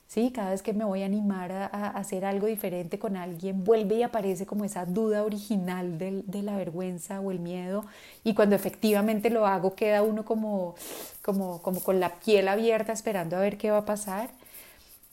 ¿Sí? 0.07 0.31
Cada 0.31 0.49
vez 0.49 0.63
que 0.63 0.73
me 0.73 0.85
voy 0.85 1.03
a 1.03 1.05
animar 1.05 1.51
a, 1.51 1.67
hacer 1.89 2.25
algo 2.25 2.47
diferente 2.47 2.97
con 2.97 3.15
alguien, 3.15 3.63
vuelve 3.63 3.97
y 3.97 4.03
aparece 4.03 4.47
como 4.47 4.65
esa 4.65 4.87
duda 4.87 5.23
original 5.23 5.99
de, 5.99 6.23
de, 6.25 6.41
la 6.41 6.57
vergüenza 6.57 7.19
o 7.19 7.29
el 7.29 7.39
miedo. 7.39 7.85
Y 8.23 8.33
cuando 8.33 8.55
efectivamente 8.55 9.29
lo 9.29 9.45
hago, 9.45 9.75
queda 9.75 10.01
uno 10.01 10.25
como, 10.25 10.73
como, 11.21 11.61
como 11.61 11.79
con 11.83 11.99
la 11.99 12.15
piel 12.19 12.47
abierta 12.47 12.91
esperando 12.91 13.37
a 13.37 13.39
ver 13.39 13.57
qué 13.59 13.69
va 13.69 13.79
a 13.79 13.85
pasar. 13.85 14.31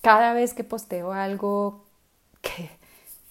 Cada 0.01 0.33
vez 0.33 0.55
que 0.55 0.65
posteo 0.65 1.13
algo 1.13 1.85
que, 2.41 2.71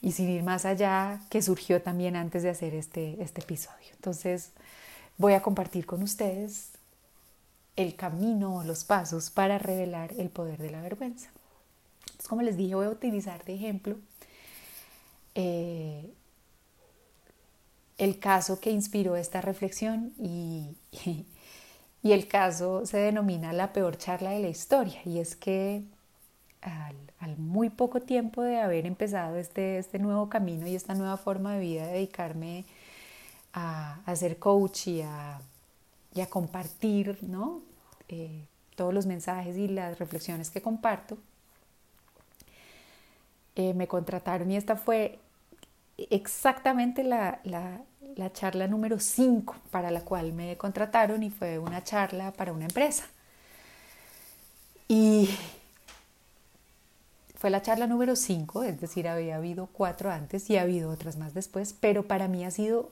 y 0.05 0.11
sin 0.11 0.29
ir 0.29 0.43
más 0.43 0.65
allá, 0.65 1.19
que 1.31 1.41
surgió 1.41 1.81
también 1.81 2.15
antes 2.15 2.43
de 2.43 2.51
hacer 2.51 2.75
este, 2.75 3.19
este 3.23 3.41
episodio. 3.41 3.87
Entonces, 3.95 4.51
voy 5.17 5.33
a 5.33 5.41
compartir 5.41 5.87
con 5.87 6.03
ustedes 6.03 6.73
el 7.75 7.95
camino 7.95 8.57
o 8.57 8.63
los 8.63 8.83
pasos 8.83 9.31
para 9.31 9.57
revelar 9.57 10.13
el 10.19 10.29
poder 10.29 10.59
de 10.59 10.69
la 10.69 10.79
vergüenza. 10.83 11.31
Entonces, 12.01 12.27
como 12.27 12.43
les 12.43 12.55
dije, 12.55 12.75
voy 12.75 12.85
a 12.85 12.91
utilizar 12.91 13.43
de 13.45 13.55
ejemplo 13.55 13.97
eh, 15.33 16.13
el 17.97 18.19
caso 18.19 18.59
que 18.59 18.69
inspiró 18.69 19.15
esta 19.15 19.41
reflexión 19.41 20.13
y, 20.19 20.77
y 22.03 22.11
el 22.11 22.27
caso 22.27 22.85
se 22.85 22.97
denomina 22.97 23.53
la 23.53 23.73
peor 23.73 23.97
charla 23.97 24.29
de 24.29 24.39
la 24.39 24.49
historia 24.49 25.01
y 25.03 25.17
es 25.17 25.35
que 25.35 25.83
al, 26.65 27.37
muy 27.37 27.69
poco 27.69 28.01
tiempo 28.01 28.43
de 28.43 28.59
haber 28.59 28.85
empezado 28.85 29.37
este, 29.37 29.77
este 29.77 29.99
nuevo 29.99 30.29
camino 30.29 30.67
y 30.67 30.75
esta 30.75 30.93
nueva 30.93 31.17
forma 31.17 31.53
de 31.53 31.59
vida, 31.59 31.87
dedicarme 31.87 32.65
a, 33.53 33.99
hacer 34.05 34.37
coach 34.37 34.87
y 34.87 35.01
a, 35.01 35.39
compartir 36.29 37.17
¿no? 37.23 37.61
Eh, 38.07 38.45
todos 38.75 38.93
los 38.93 39.05
mensajes 39.05 39.57
y 39.57 39.67
las 39.67 39.99
reflexiones 39.99 40.49
que 40.49 40.61
comparto, 40.61 41.17
eh, 43.55 43.73
me 43.73 43.87
contrataron 43.87 44.51
y 44.51 44.57
esta 44.57 44.75
fue 44.75 45.19
exactamente 45.97 47.03
la, 47.03 47.39
la 48.15 48.31
charla 48.33 48.67
número 48.67 48.99
5 48.99 49.55
para 49.71 49.91
la 49.91 50.01
cual 50.01 50.33
me 50.33 50.57
contrataron 50.57 51.23
y 51.23 51.29
fue 51.29 51.59
una 51.59 51.83
charla 51.83 52.31
para 52.31 52.53
una 52.53 52.65
empresa. 52.65 53.05
Y 54.87 55.29
fue 57.35 57.49
la 57.49 57.61
charla 57.61 57.87
número 57.87 58.15
5, 58.15 58.63
es 58.63 58.79
decir, 58.79 59.07
había 59.07 59.35
habido 59.35 59.67
cuatro 59.67 60.11
antes 60.11 60.49
y 60.49 60.57
ha 60.57 60.61
habido 60.61 60.89
otras 60.89 61.17
más 61.17 61.33
después, 61.33 61.75
pero 61.79 62.07
para 62.07 62.27
mí 62.27 62.45
ha 62.45 62.51
sido 62.51 62.89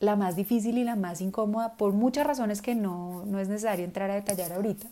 la 0.00 0.16
más 0.16 0.34
difícil 0.34 0.78
y 0.78 0.84
la 0.84 0.96
más 0.96 1.20
incómoda 1.20 1.74
por 1.76 1.92
muchas 1.92 2.26
razones 2.26 2.60
que 2.60 2.74
no, 2.74 3.24
no 3.24 3.38
es 3.38 3.48
necesario 3.48 3.84
entrar 3.84 4.10
a 4.10 4.14
detallar 4.14 4.52
ahorita. 4.52 4.88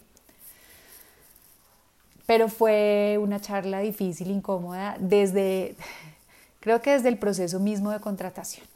Pero 2.26 2.48
fue 2.48 3.18
una 3.20 3.40
charla 3.40 3.80
difícil, 3.80 4.30
incómoda, 4.30 4.96
desde, 5.00 5.74
creo 6.60 6.80
que 6.80 6.92
desde 6.92 7.08
el 7.08 7.18
proceso 7.18 7.58
mismo 7.58 7.90
de 7.90 8.00
contratación. 8.00 8.66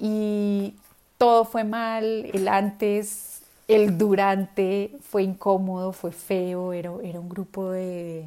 y 0.00 0.74
todo 1.18 1.44
fue 1.44 1.64
mal, 1.64 2.30
el 2.32 2.48
antes, 2.48 3.33
el 3.68 3.96
durante 3.96 4.92
fue 5.00 5.22
incómodo, 5.22 5.92
fue 5.92 6.12
feo, 6.12 6.72
era, 6.72 6.92
era 7.02 7.20
un 7.20 7.28
grupo 7.28 7.70
de, 7.70 8.26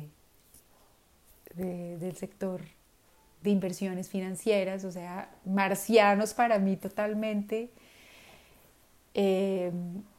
del 1.56 2.16
sector 2.16 2.62
de 3.44 3.50
inversiones 3.52 4.10
financieras, 4.10 4.84
o 4.84 4.92
sea, 4.92 5.30
marcianos 5.46 6.34
para 6.34 6.60
mí 6.60 6.76
totalmente. 6.76 7.70
Eh, 9.14 9.72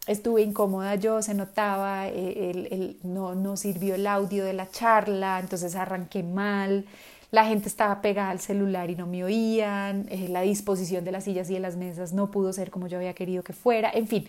estuve 0.06 0.42
incómoda 0.42 0.94
yo, 0.96 1.22
se 1.22 1.34
notaba, 1.34 2.08
eh, 2.08 2.96
no, 3.02 3.34
no 3.34 3.56
sirvió 3.56 3.94
el 3.94 4.06
audio 4.06 4.44
de 4.44 4.52
la 4.52 4.70
charla, 4.70 5.38
entonces 5.40 5.76
arranqué 5.76 6.22
mal, 6.22 6.84
la 7.30 7.44
gente 7.44 7.68
estaba 7.68 8.00
pegada 8.00 8.30
al 8.30 8.40
celular 8.40 8.90
y 8.90 8.96
no 8.96 9.06
me 9.06 9.22
oían, 9.22 10.06
eh, 10.08 10.28
la 10.28 10.40
disposición 10.40 11.04
de 11.04 11.12
las 11.12 11.24
sillas 11.24 11.50
y 11.50 11.54
de 11.54 11.60
las 11.60 11.76
mesas 11.76 12.12
no 12.12 12.30
pudo 12.30 12.52
ser 12.52 12.70
como 12.70 12.86
yo 12.88 12.96
había 12.96 13.14
querido 13.14 13.42
que 13.42 13.52
fuera, 13.52 13.90
en 13.92 14.08
fin, 14.08 14.26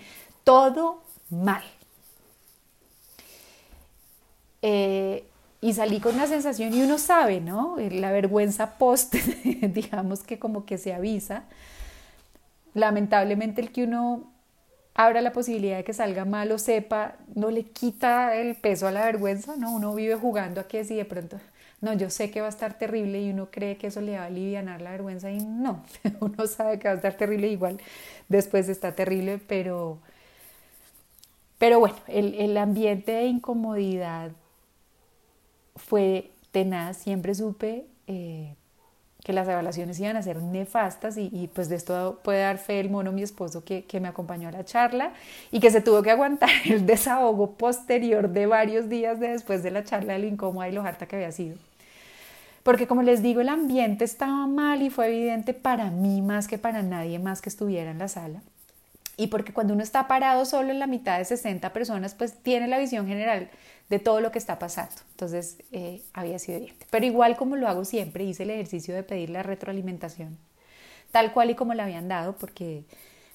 todo 0.50 1.04
mal. 1.30 1.62
Eh, 4.64 5.24
y 5.62 5.74
salí 5.74 6.00
con 6.00 6.16
una 6.16 6.26
sensación 6.26 6.74
y 6.74 6.82
uno 6.82 6.98
sabe, 6.98 7.40
¿no? 7.40 7.76
La 7.92 8.12
vergüenza 8.12 8.80
post, 8.80 9.14
digamos 9.62 10.24
que 10.24 10.40
como 10.40 10.66
que 10.66 10.80
se 10.80 10.92
avisa. 10.92 11.44
Lamentablemente 12.74 13.62
el 13.62 13.72
que 13.72 13.84
uno 13.84 14.24
abra 14.96 15.22
la 15.22 15.34
posibilidad 15.34 15.78
de 15.78 15.84
que 15.84 15.94
salga 15.94 16.26
mal 16.26 16.52
o 16.52 16.58
sepa, 16.58 17.18
no 17.36 17.52
le 17.52 17.66
quita 17.66 18.36
el 18.36 18.56
peso 18.56 18.88
a 18.88 18.92
la 18.92 19.06
vergüenza, 19.06 19.56
¿no? 19.56 19.72
Uno 19.72 19.94
vive 19.94 20.16
jugando 20.16 20.62
a 20.62 20.68
que 20.68 20.84
si 20.84 20.96
de 20.96 21.06
pronto 21.06 21.40
no, 21.82 21.94
yo 21.94 22.10
sé 22.10 22.32
que 22.32 22.42
va 22.42 22.48
a 22.48 22.50
estar 22.50 22.74
terrible 22.78 23.22
y 23.22 23.30
uno 23.30 23.50
cree 23.52 23.78
que 23.78 23.88
eso 23.88 24.02
le 24.02 24.18
va 24.18 24.24
a 24.24 24.26
aliviar 24.26 24.66
la 24.66 24.92
vergüenza 24.92 25.30
y 25.30 25.38
no, 25.38 25.84
uno 26.20 26.48
sabe 26.48 26.80
que 26.80 26.88
va 26.88 26.96
a 26.96 26.98
estar 26.98 27.14
terrible 27.14 27.50
igual, 27.50 27.80
después 28.30 28.68
está 28.68 28.96
terrible, 28.96 29.40
pero, 29.48 30.00
pero 31.60 31.80
bueno, 31.80 31.96
el, 32.08 32.58
ambiente 32.58 33.12
de 33.12 33.26
incomodidad 33.26 34.32
fue 35.76 36.32
tenaz, 36.52 36.98
siempre 36.98 37.36
supe 37.36 37.86
eh, 38.08 38.56
que 39.24 39.34
las 39.34 39.46
evaluaciones 39.46 40.00
iban 40.00 40.16
a 40.16 40.22
ser 40.22 40.42
nefastas 40.42 41.18
y, 41.18 41.50
pues 41.54 41.68
de 41.68 41.76
esto 41.76 42.22
puede 42.24 42.40
dar 42.40 42.60
fe 42.60 42.80
el 42.80 42.90
mono, 42.90 43.12
mi 43.12 43.24
esposo, 43.24 43.66
que, 43.66 43.84
que, 43.84 44.00
me 44.00 44.08
acompañó 44.08 44.48
a 44.48 44.52
la 44.54 44.64
charla 44.64 45.12
y 45.52 45.60
que 45.60 45.70
se 45.70 45.82
tuvo 45.82 46.02
que 46.02 46.12
aguantar 46.12 46.50
el 46.66 46.86
desahogo 46.86 47.52
posterior 47.52 48.30
de 48.30 48.46
varios 48.46 48.88
días 48.88 49.20
después 49.20 49.62
de 49.62 49.72
la 49.72 49.84
charla 49.84 50.14
de 50.14 50.20
lo 50.20 50.28
incómoda 50.28 50.70
y 50.70 50.72
lo 50.72 50.82
harta 50.82 51.08
que 51.08 51.18
había 51.18 51.34
sido. 51.34 51.58
Porque 52.64 52.88
como 52.88 53.02
les 53.04 53.22
digo, 53.22 53.42
el 53.42 53.50
ambiente 53.50 54.06
estaba 54.06 54.48
mal 54.48 54.82
y 54.82 54.90
fue 54.90 55.08
evidente 55.08 55.54
para 55.54 55.92
mí 55.92 56.22
más 56.22 56.48
que 56.48 56.58
para 56.58 56.84
nadie 56.84 57.20
más 57.20 57.42
que 57.42 57.50
estuviera 57.50 57.92
en 57.92 58.00
la 58.00 58.08
sala. 58.08 58.42
Y 59.20 59.28
porque 59.28 59.52
cuando 59.52 59.74
uno 59.74 59.84
está 59.84 60.08
parado 60.08 60.46
solo 60.46 60.72
en 60.72 60.80
la 60.80 60.88
mitad 60.88 61.18
de 61.18 61.26
60 61.26 61.74
personas, 61.74 62.16
pues 62.16 62.42
tiene 62.42 62.70
la 62.70 62.80
visión 62.80 63.06
general 63.06 63.50
de 63.90 64.00
todo 64.00 64.22
lo 64.22 64.32
que 64.32 64.40
está 64.40 64.58
pasando. 64.60 64.96
Entonces 65.12 65.58
eh, 65.74 66.02
había 66.14 66.40
sido 66.40 66.60
evidente. 66.60 66.86
Pero 66.90 67.06
igual 67.06 67.36
como 67.36 67.58
lo 67.58 67.68
hago 67.68 67.84
siempre, 67.84 68.24
hice 68.24 68.44
el 68.44 68.52
ejercicio 68.52 68.96
de 68.96 69.04
pedir 69.04 69.30
la 69.30 69.44
retroalimentación, 69.44 70.38
tal 71.12 71.34
cual 71.34 71.50
y 71.50 71.56
como 71.56 71.74
la 71.74 71.84
habían 71.84 72.08
dado, 72.08 72.38
porque 72.38 72.86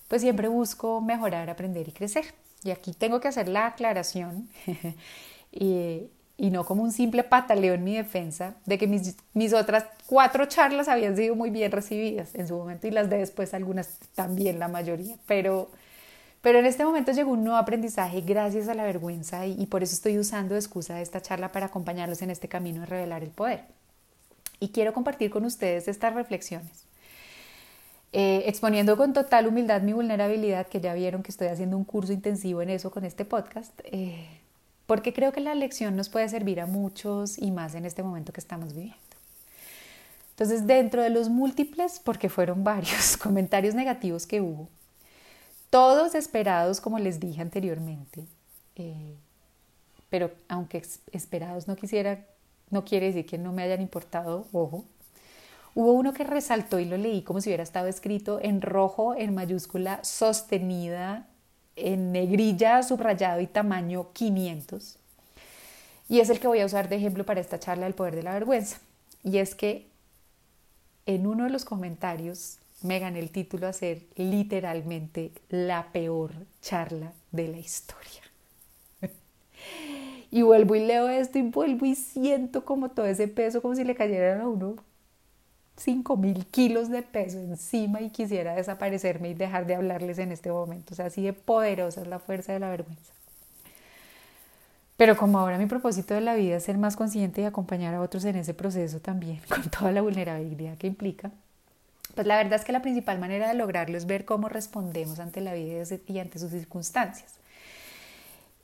pues 0.09 0.23
siempre 0.23 0.49
busco 0.49 1.03
mejorar, 1.03 1.51
aprender 1.51 1.87
y 1.87 1.93
crecer. 1.93 2.25
Y 2.63 2.71
aquí 2.71 2.95
tengo 2.95 3.21
que 3.21 3.29
hacer 3.29 3.49
la 3.49 3.67
aclaración 3.67 4.49
y, 5.53 6.09
y 6.37 6.51
no 6.51 6.65
como 6.65 6.83
un 6.83 6.93
simple 6.93 7.23
pataleo 7.23 7.75
en 7.75 7.85
mi 7.85 7.97
defensa, 7.97 8.57
de 8.67 8.77
que 8.77 8.87
mis, 8.87 9.17
mis, 9.35 9.53
otras 9.53 9.85
cuatro 10.07 10.47
charlas 10.47 10.89
habían 10.89 11.17
sido 11.17 11.37
muy 11.37 11.51
bien 11.51 11.71
recibidas 11.71 12.35
en 12.35 12.49
su 12.49 12.57
momento 12.57 12.87
y 12.87 12.91
las 12.91 13.09
de 13.09 13.19
después 13.19 13.55
algunas 13.55 13.99
también, 14.15 14.59
la 14.59 14.69
mayoría, 14.69 15.17
pero, 15.27 15.71
pero 16.43 16.59
en 16.59 16.67
este 16.67 16.85
momento 16.85 17.13
llegó 17.13 17.31
un 17.31 17.45
nuevo 17.45 17.59
aprendizaje 17.59 18.21
gracias 18.21 18.69
a 18.69 18.75
la 18.75 18.85
vergüenza 18.85 19.47
y, 19.47 19.67
por 19.67 19.83
eso 19.85 19.95
estoy 19.95 20.19
usando 20.19 20.57
excusa 20.57 20.97
de 20.97 21.03
esta 21.03 21.21
charla 21.21 21.53
para 21.53 21.67
acompañarlos 21.67 22.21
en 22.23 22.31
este 22.31 22.49
camino 22.49 22.81
de 22.81 22.87
revelar 22.87 23.23
el 23.23 23.31
poder. 23.31 23.65
Y 24.59 24.71
quiero 24.71 24.93
compartir 24.93 25.31
con 25.31 25.45
ustedes 25.45 25.89
estas 25.89 26.15
reflexiones. 26.15 26.87
Eh, 28.13 28.45
exponiendo 28.47 28.97
con 28.97 29.13
total 29.13 29.49
humildad 29.49 29.83
mi 29.83 29.93
vulnerabilidad, 29.93 30.69
que 30.69 30.81
ya 30.81 30.95
vieron 30.95 31.23
que 31.23 31.33
estoy 31.33 31.49
haciendo 31.49 31.77
un 31.77 31.85
curso 31.85 32.13
intensivo 32.13 32.63
en 32.63 32.71
eso 32.71 32.93
con 32.93 33.05
este 33.05 33.25
podcast, 33.25 33.73
eh, 33.85 34.44
porque 34.87 35.13
creo 35.13 35.33
que 35.33 35.41
la 35.41 35.55
lección 35.55 35.97
nos 35.97 36.09
puede 36.09 36.29
servir 36.29 36.61
a 36.61 36.67
muchos 36.67 37.39
y 37.39 37.51
más 37.51 37.75
en 37.75 37.85
este 37.85 38.03
momento 38.03 38.33
que 38.33 38.41
estamos 38.41 38.75
viviendo. 38.75 38.99
Entonces, 40.31 40.67
dentro 40.67 41.03
de 41.03 41.11
los 41.11 41.29
múltiples, 41.29 42.01
porque 42.03 42.29
fueron 42.29 42.65
varios 42.65 43.17
comentarios 43.23 43.75
negativos 43.75 44.27
que 44.27 44.41
hubo, 44.41 44.69
todos 45.71 46.15
esperados, 46.15 46.81
como 46.81 46.99
les 46.99 47.19
dije 47.19 47.41
anteriormente, 47.41 48.27
eh, 48.77 49.15
pero 50.09 50.31
aunque 50.49 50.83
esperados 51.13 51.67
no 51.67 51.77
quisiera, 51.77 52.27
no 52.71 52.85
quiere 52.85 53.07
decir 53.07 53.27
que 53.27 53.39
no 53.39 53.53
me 53.53 53.63
hayan 53.63 53.81
importado, 53.81 54.47
ojo, 54.53 54.85
hubo 55.75 55.93
uno 55.93 56.13
que 56.13 56.25
resaltó 56.25 56.79
y 56.79 56.85
lo 56.85 56.97
leí 56.97 57.23
como 57.23 57.41
si 57.41 57.49
hubiera 57.49 57.63
estado 57.63 57.89
escrito 57.89 58.39
en 58.43 58.61
rojo, 58.61 59.15
en 59.17 59.35
mayúscula, 59.35 60.03
sostenida 60.05 61.27
en 61.77 62.13
negrilla, 62.13 62.83
subrayado 62.83 63.41
y 63.41 63.47
tamaño 63.47 64.13
500. 64.13 64.99
Y 66.09 66.21
es 66.21 66.31
el 66.31 66.41
que 66.41 66.49
voy 66.49 66.61
a 66.61 66.67
usar 66.67 66.89
de 66.89 66.97
ejemplo 66.97 67.25
para 67.25 67.41
esta 67.41 67.59
charla 67.59 67.85
del 67.85 67.95
poder 67.95 68.15
de 68.15 68.23
la 68.23 68.35
vergüenza. 68.35 68.79
Y 69.23 69.39
es 69.39 69.55
que 69.55 69.87
en 71.07 71.27
uno 71.27 71.45
de 71.45 71.51
los 71.51 71.65
comentarios 71.65 72.59
me 72.83 72.99
gané 72.99 73.19
el 73.21 73.31
título 73.31 73.67
a 73.67 73.73
ser 73.73 74.03
literalmente 74.17 75.33
la 75.49 75.91
peor 75.93 76.33
charla 76.61 77.13
de 77.33 77.49
la 77.49 77.59
historia. 77.59 78.23
y 80.31 80.43
vuelvo 80.43 80.75
y 80.75 80.81
leo 80.81 81.09
esto 81.09 81.39
y 81.39 81.43
vuelvo 81.43 81.87
y 81.87 81.95
siento 81.95 82.65
como 82.65 82.91
todo 82.91 83.07
ese 83.07 83.29
peso, 83.29 83.63
como 83.63 83.75
si 83.75 83.85
le 83.85 83.95
cayeran 83.95 84.43
a 84.43 84.49
uno 84.49 84.77
5 85.77 86.17
mil 86.17 86.47
kilos 86.47 86.89
de 86.89 87.03
peso 87.03 87.39
encima 87.39 88.01
y 88.01 88.11
quisiera 88.11 88.55
desaparecerme 88.55 89.31
y 89.31 89.35
dejar 89.35 89.67
de 89.67 89.75
hablarles 89.75 90.19
en 90.19 90.31
este 90.33 90.51
momento. 90.51 90.95
O 90.95 90.97
sea, 90.97 91.07
así 91.07 91.23
de 91.23 91.33
poderosa 91.33 92.03
es 92.03 92.07
la 92.07 92.19
fuerza 92.19 92.53
de 92.53 92.61
la 92.61 92.71
vergüenza. 92.71 93.13
Pero 94.97 95.17
como 95.17 95.39
ahora 95.39 95.59
mi 95.59 95.67
propósito 95.67 96.15
de 96.15 96.21
la 96.21 96.35
vida 96.35 96.57
es 96.57 96.65
ser 96.65 96.79
más 96.79 96.95
consciente 96.95 97.41
y 97.43 97.45
acompañar 97.45 97.95
a 97.95 98.01
otros 98.01 98.25
en 98.25 98.37
ese 98.37 98.55
proceso 98.55 99.01
también, 99.01 99.41
con 99.49 99.69
toda 99.71 99.91
la 99.91 100.03
vulnerabilidad 100.03 100.79
que 100.79 100.87
implica, 100.87 101.33
pues 102.15 102.27
la 102.27 102.37
verdad 102.37 102.61
es 102.61 102.65
que 102.65 102.73
la 102.73 102.83
principal 102.83 103.19
manera 103.19 103.49
de 103.49 103.55
lograrlo 103.55 103.99
es 103.99 104.07
ver 104.07 104.25
cómo 104.25 104.49
respondemos 104.49 105.19
ante 105.19 105.41
la 105.41 105.55
vida 105.55 105.83
y 106.07 106.19
ante 106.21 106.39
sus 106.39 106.53
circunstancias. 106.53 107.35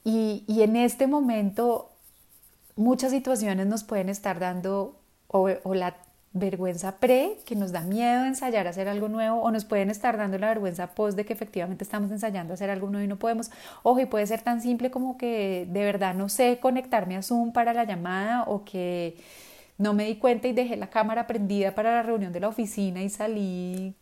Y, 0.04 0.44
y 0.46 0.62
en 0.62 0.76
este 0.76 1.08
momento 1.08 1.90
muchas 2.76 3.10
situaciones 3.10 3.66
nos 3.66 3.82
pueden 3.82 4.08
estar 4.08 4.38
dando 4.38 4.96
o, 5.26 5.50
o 5.64 5.74
la 5.74 5.96
vergüenza 6.32 6.96
pre, 6.98 7.38
que 7.44 7.56
nos 7.56 7.72
da 7.72 7.80
miedo 7.80 8.24
ensayar 8.24 8.66
a 8.66 8.70
hacer 8.70 8.88
algo 8.88 9.08
nuevo, 9.08 9.40
o 9.40 9.50
nos 9.50 9.64
pueden 9.64 9.90
estar 9.90 10.16
dando 10.16 10.38
la 10.38 10.48
vergüenza 10.48 10.94
post 10.94 11.16
de 11.16 11.24
que 11.24 11.32
efectivamente 11.32 11.82
estamos 11.82 12.10
ensayando 12.10 12.52
a 12.52 12.54
hacer 12.54 12.70
algo 12.70 12.88
nuevo 12.88 13.04
y 13.04 13.08
no 13.08 13.18
podemos. 13.18 13.50
Ojo, 13.82 14.00
y 14.00 14.06
puede 14.06 14.26
ser 14.26 14.42
tan 14.42 14.60
simple 14.62 14.90
como 14.90 15.18
que 15.18 15.66
de 15.68 15.84
verdad 15.84 16.14
no 16.14 16.28
sé 16.28 16.58
conectarme 16.60 17.16
a 17.16 17.22
Zoom 17.22 17.52
para 17.52 17.72
la 17.74 17.84
llamada 17.84 18.44
o 18.44 18.64
que 18.64 19.16
no 19.78 19.94
me 19.94 20.04
di 20.04 20.16
cuenta 20.16 20.46
y 20.46 20.52
dejé 20.52 20.76
la 20.76 20.90
cámara 20.90 21.26
prendida 21.26 21.74
para 21.74 21.92
la 21.92 22.02
reunión 22.02 22.32
de 22.32 22.40
la 22.40 22.48
oficina 22.48 23.02
y 23.02 23.08
salí 23.08 23.96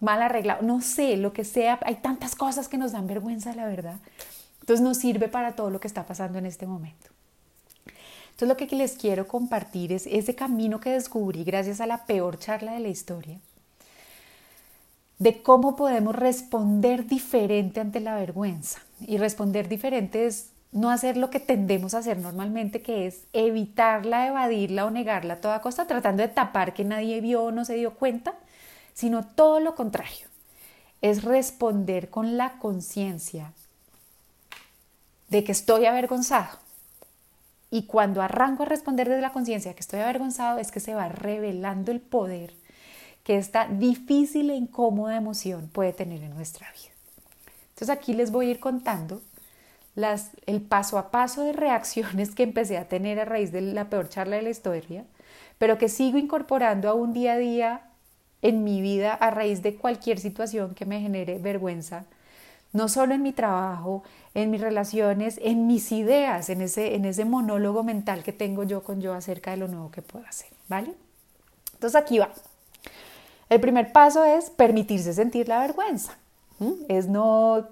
mal 0.00 0.22
arreglado. 0.22 0.62
No 0.62 0.80
sé, 0.80 1.16
lo 1.16 1.32
que 1.32 1.44
sea, 1.44 1.78
hay 1.82 1.96
tantas 1.96 2.34
cosas 2.34 2.68
que 2.68 2.78
nos 2.78 2.92
dan 2.92 3.06
vergüenza, 3.06 3.54
la 3.54 3.66
verdad. 3.66 3.96
Entonces 4.60 4.82
nos 4.84 4.96
sirve 4.96 5.28
para 5.28 5.52
todo 5.52 5.70
lo 5.70 5.78
que 5.78 5.88
está 5.88 6.04
pasando 6.04 6.38
en 6.38 6.46
este 6.46 6.66
momento. 6.66 7.09
Entonces 8.40 8.56
lo 8.58 8.68
que 8.68 8.74
les 8.74 8.92
quiero 8.92 9.28
compartir 9.28 9.92
es 9.92 10.06
ese 10.06 10.34
camino 10.34 10.80
que 10.80 10.88
descubrí 10.88 11.44
gracias 11.44 11.78
a 11.82 11.86
la 11.86 12.06
peor 12.06 12.38
charla 12.38 12.72
de 12.72 12.80
la 12.80 12.88
historia, 12.88 13.38
de 15.18 15.42
cómo 15.42 15.76
podemos 15.76 16.16
responder 16.16 17.06
diferente 17.06 17.80
ante 17.80 18.00
la 18.00 18.14
vergüenza. 18.14 18.80
Y 19.06 19.18
responder 19.18 19.68
diferente 19.68 20.24
es 20.24 20.52
no 20.72 20.90
hacer 20.90 21.18
lo 21.18 21.28
que 21.28 21.38
tendemos 21.38 21.92
a 21.92 21.98
hacer 21.98 22.16
normalmente, 22.16 22.80
que 22.80 23.06
es 23.06 23.24
evitarla, 23.34 24.28
evadirla 24.28 24.86
o 24.86 24.90
negarla 24.90 25.34
a 25.34 25.40
toda 25.42 25.60
costa, 25.60 25.86
tratando 25.86 26.22
de 26.22 26.28
tapar 26.28 26.72
que 26.72 26.84
nadie 26.84 27.20
vio 27.20 27.42
o 27.42 27.52
no 27.52 27.66
se 27.66 27.74
dio 27.74 27.92
cuenta, 27.92 28.32
sino 28.94 29.22
todo 29.22 29.60
lo 29.60 29.74
contrario. 29.74 30.28
Es 31.02 31.24
responder 31.24 32.08
con 32.08 32.38
la 32.38 32.56
conciencia 32.56 33.52
de 35.28 35.44
que 35.44 35.52
estoy 35.52 35.84
avergonzado, 35.84 36.58
y 37.70 37.84
cuando 37.84 38.22
arranco 38.22 38.64
a 38.64 38.66
responder 38.66 39.08
desde 39.08 39.22
la 39.22 39.32
conciencia 39.32 39.74
que 39.74 39.80
estoy 39.80 40.00
avergonzado, 40.00 40.58
es 40.58 40.72
que 40.72 40.80
se 40.80 40.94
va 40.94 41.08
revelando 41.08 41.92
el 41.92 42.00
poder 42.00 42.54
que 43.22 43.36
esta 43.36 43.66
difícil 43.66 44.50
e 44.50 44.56
incómoda 44.56 45.16
emoción 45.16 45.68
puede 45.68 45.92
tener 45.92 46.22
en 46.22 46.34
nuestra 46.34 46.70
vida. 46.72 46.92
Entonces 47.70 47.90
aquí 47.90 48.12
les 48.12 48.30
voy 48.30 48.48
a 48.48 48.50
ir 48.50 48.60
contando 48.60 49.22
el 50.46 50.62
paso 50.62 50.98
a 50.98 51.10
paso 51.10 51.42
de 51.44 51.52
reacciones 51.52 52.34
que 52.34 52.42
empecé 52.42 52.78
a 52.78 52.88
tener 52.88 53.20
a 53.20 53.24
raíz 53.24 53.52
de 53.52 53.60
la 53.60 53.90
peor 53.90 54.08
charla 54.08 54.36
de 54.36 54.42
la 54.42 54.50
historia, 54.50 55.04
pero 55.58 55.78
que 55.78 55.88
sigo 55.88 56.16
incorporando 56.18 56.88
a 56.88 56.94
un 56.94 57.12
día 57.12 57.34
a 57.34 57.38
día 57.38 57.82
en 58.42 58.64
mi 58.64 58.80
vida 58.80 59.12
a 59.12 59.30
raíz 59.30 59.62
de 59.62 59.76
cualquier 59.76 60.18
situación 60.18 60.74
que 60.74 60.86
me 60.86 61.00
genere 61.00 61.38
vergüenza, 61.38 62.06
no 62.72 62.88
solo 62.88 63.14
en 63.14 63.22
mi 63.22 63.32
trabajo, 63.32 64.02
en 64.34 64.50
mis 64.50 64.60
relaciones, 64.60 65.38
en 65.42 65.66
mis 65.66 65.90
ideas, 65.92 66.50
en 66.50 66.62
ese, 66.62 66.94
en 66.94 67.04
ese 67.04 67.24
monólogo 67.24 67.82
mental 67.82 68.22
que 68.22 68.32
tengo 68.32 68.62
yo 68.62 68.82
con 68.82 69.00
yo 69.00 69.14
acerca 69.14 69.50
de 69.50 69.56
lo 69.56 69.68
nuevo 69.68 69.90
que 69.90 70.02
puedo 70.02 70.24
hacer, 70.26 70.50
¿vale? 70.68 70.94
Entonces 71.74 72.00
aquí 72.00 72.18
va. 72.18 72.30
El 73.48 73.60
primer 73.60 73.90
paso 73.90 74.24
es 74.24 74.50
permitirse 74.50 75.12
sentir 75.12 75.48
la 75.48 75.60
vergüenza. 75.60 76.16
Es 76.88 77.08
no 77.08 77.68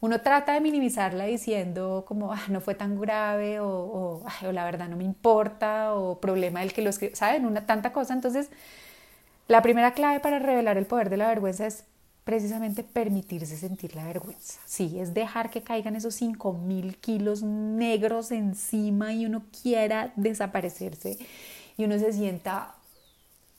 uno 0.00 0.20
trata 0.20 0.52
de 0.52 0.60
minimizarla 0.60 1.24
diciendo 1.24 2.04
como, 2.06 2.32
ah, 2.32 2.42
no 2.48 2.60
fue 2.60 2.74
tan 2.74 3.00
grave 3.00 3.60
o, 3.60 4.22
la 4.42 4.64
verdad 4.64 4.88
no 4.88 4.96
me 4.96 5.04
importa 5.04 5.94
o 5.94 6.20
problema 6.20 6.60
del 6.60 6.72
que 6.72 6.82
lo 6.82 6.90
escribe, 6.90 7.16
¿saben? 7.16 7.46
Una 7.46 7.66
tanta 7.66 7.92
cosa. 7.92 8.12
Entonces, 8.12 8.50
la 9.48 9.62
primera 9.62 9.94
clave 9.94 10.20
para 10.20 10.38
revelar 10.38 10.76
el 10.76 10.86
poder 10.86 11.08
de 11.10 11.16
la 11.16 11.28
vergüenza 11.28 11.66
es 11.66 11.84
precisamente 12.26 12.82
permitirse 12.82 13.56
sentir 13.56 13.94
la 13.94 14.04
vergüenza. 14.04 14.58
Sí, 14.64 14.98
es 14.98 15.14
dejar 15.14 15.48
que 15.48 15.62
caigan 15.62 15.94
esos 15.94 16.20
5.000 16.20 16.96
kilos 16.96 17.44
negros 17.44 18.32
encima 18.32 19.12
y 19.12 19.26
uno 19.26 19.44
quiera 19.62 20.12
desaparecerse 20.16 21.18
y 21.78 21.84
uno 21.84 21.96
se 22.00 22.12
sienta 22.12 22.74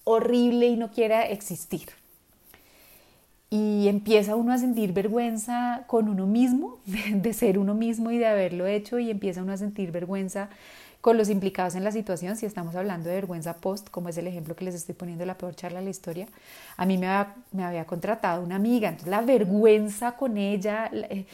horrible 0.03 0.67
y 0.67 0.75
no 0.75 0.91
quiera 0.91 1.27
existir. 1.27 1.87
Y 3.49 3.87
empieza 3.87 4.35
uno 4.35 4.51
a 4.51 4.57
sentir 4.57 4.91
vergüenza 4.91 5.85
con 5.87 6.09
uno 6.09 6.27
mismo, 6.27 6.79
de, 6.85 7.31
ser 7.31 7.59
uno 7.59 7.73
mismo 7.73 8.11
y 8.11 8.17
de 8.17 8.27
haberlo 8.27 8.67
hecho, 8.67 8.99
y 8.99 9.09
empieza 9.09 9.43
uno 9.43 9.53
a 9.53 9.57
sentir 9.57 9.93
vergüenza 9.93 10.49
con 11.07 11.17
los 11.17 11.29
implicados 11.29 11.75
en 11.75 11.85
la 11.85 11.93
situación, 11.93 12.35
si 12.35 12.45
estamos 12.45 12.75
hablando 12.75 13.07
de 13.07 13.15
vergüenza 13.15 13.53
post, 13.53 13.89
como 13.91 14.09
es 14.09 14.17
el 14.17 14.27
ejemplo 14.27 14.57
que 14.57 14.65
les 14.65 14.75
estoy 14.75 14.93
poniendo 14.93 15.25
la 15.25 15.37
peor 15.37 15.55
charla 15.55 15.79
de 15.79 15.85
la 15.85 15.89
historia, 15.89 16.27
a 16.75 16.85
mí 16.85 16.97
me 16.97 17.63
había, 17.63 17.85
contratado 17.85 18.43
una 18.43 18.57
amiga, 18.57 18.89
entonces 18.89 19.07
la 19.07 19.21
vergüenza 19.21 20.17
con 20.17 20.35
ella, 20.35 20.91
eh, 20.91 21.25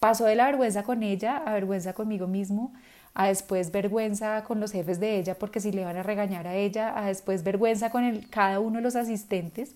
pasó 0.00 0.24
de 0.24 0.36
la 0.36 0.46
vergüenza 0.46 0.84
con 0.84 1.02
ella 1.02 1.36
a 1.36 1.52
vergüenza 1.52 1.92
conmigo 1.92 2.26
mismo, 2.28 2.72
a 3.12 3.26
después 3.26 3.72
vergüenza 3.72 4.42
con 4.44 4.58
los 4.58 4.72
jefes 4.72 4.98
de 4.98 5.18
ella 5.18 5.34
porque 5.34 5.60
si 5.60 5.70
le 5.70 5.84
van 5.84 5.98
a 5.98 6.02
regañar 6.02 6.46
a 6.46 6.54
ella, 6.54 6.98
a 6.98 7.08
después 7.08 7.42
vergüenza 7.42 7.90
con 7.90 8.04
el, 8.04 8.30
cada 8.30 8.58
uno 8.58 8.76
de 8.76 8.82
los 8.84 8.96
asistentes 8.96 9.74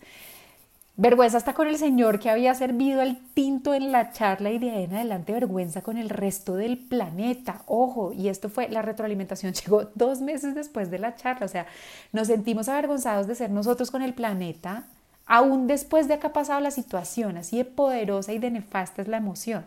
Vergüenza 0.96 1.38
hasta 1.38 1.54
con 1.54 1.68
el 1.68 1.78
señor 1.78 2.18
que 2.18 2.28
había 2.28 2.54
servido 2.54 3.00
el 3.00 3.16
tinto 3.32 3.72
en 3.72 3.92
la 3.92 4.12
charla 4.12 4.50
y 4.50 4.58
de 4.58 4.70
ahí 4.72 4.84
en 4.84 4.94
adelante 4.94 5.32
vergüenza 5.32 5.80
con 5.80 5.96
el 5.96 6.10
resto 6.10 6.54
del 6.54 6.76
planeta. 6.76 7.62
Ojo, 7.66 8.12
y 8.12 8.28
esto 8.28 8.50
fue, 8.50 8.68
la 8.68 8.82
retroalimentación 8.82 9.54
llegó 9.64 9.84
dos 9.94 10.20
meses 10.20 10.54
después 10.54 10.90
de 10.90 10.98
la 10.98 11.14
charla, 11.16 11.46
o 11.46 11.48
sea, 11.48 11.66
nos 12.12 12.26
sentimos 12.26 12.68
avergonzados 12.68 13.26
de 13.26 13.34
ser 13.34 13.50
nosotros 13.50 13.90
con 13.90 14.02
el 14.02 14.12
planeta, 14.12 14.84
aún 15.24 15.66
después 15.66 16.08
de 16.08 16.18
que 16.18 16.26
ha 16.26 16.32
pasado 16.34 16.60
la 16.60 16.70
situación, 16.70 17.38
así 17.38 17.56
de 17.56 17.64
poderosa 17.64 18.34
y 18.34 18.38
de 18.38 18.50
nefasta 18.50 19.00
es 19.00 19.08
la 19.08 19.16
emoción. 19.16 19.64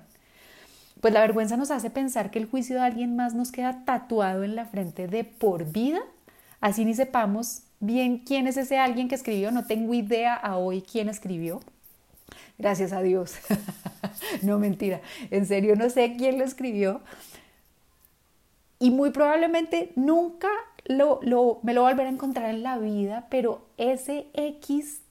Pues 1.02 1.12
la 1.12 1.22
vergüenza 1.22 1.58
nos 1.58 1.72
hace 1.72 1.90
pensar 1.90 2.30
que 2.30 2.38
el 2.38 2.46
juicio 2.46 2.76
de 2.76 2.84
alguien 2.84 3.16
más 3.16 3.34
nos 3.34 3.52
queda 3.52 3.84
tatuado 3.84 4.44
en 4.44 4.56
la 4.56 4.66
frente 4.66 5.08
de 5.08 5.24
por 5.24 5.66
vida, 5.66 6.02
así 6.62 6.86
ni 6.86 6.94
sepamos 6.94 7.64
bien 7.80 8.20
quién 8.20 8.48
es 8.48 8.58
ese 8.58 8.78
alguien 8.78 9.08
que 9.08 9.16
escribió, 9.16 9.52
no 9.52 9.66
tengo 9.66 9.94
idea 9.94 10.34
a 10.34 10.58
hoy 10.58 10.82
quién 10.82 11.10
escribió. 11.10 11.62
Gracias 12.58 12.94
a 12.94 13.02
Dios. 13.02 13.36
no 14.42 14.60
mentira, 14.60 15.02
en 15.32 15.46
serio 15.46 15.76
no 15.76 15.90
sé 15.90 16.16
quién 16.18 16.38
lo 16.38 16.46
escribió. 16.46 17.02
Y 18.80 18.92
muy 18.92 19.12
probablemente 19.12 19.92
nunca 19.96 20.50
lo, 20.86 21.20
lo, 21.24 21.60
me 21.64 21.74
lo 21.74 21.82
volveré 21.82 22.10
a 22.10 22.12
encontrar 22.12 22.50
en 22.50 22.64
la 22.64 22.78
vida, 22.78 23.28
pero 23.30 23.66
ese 23.78 24.28
X 24.34 25.02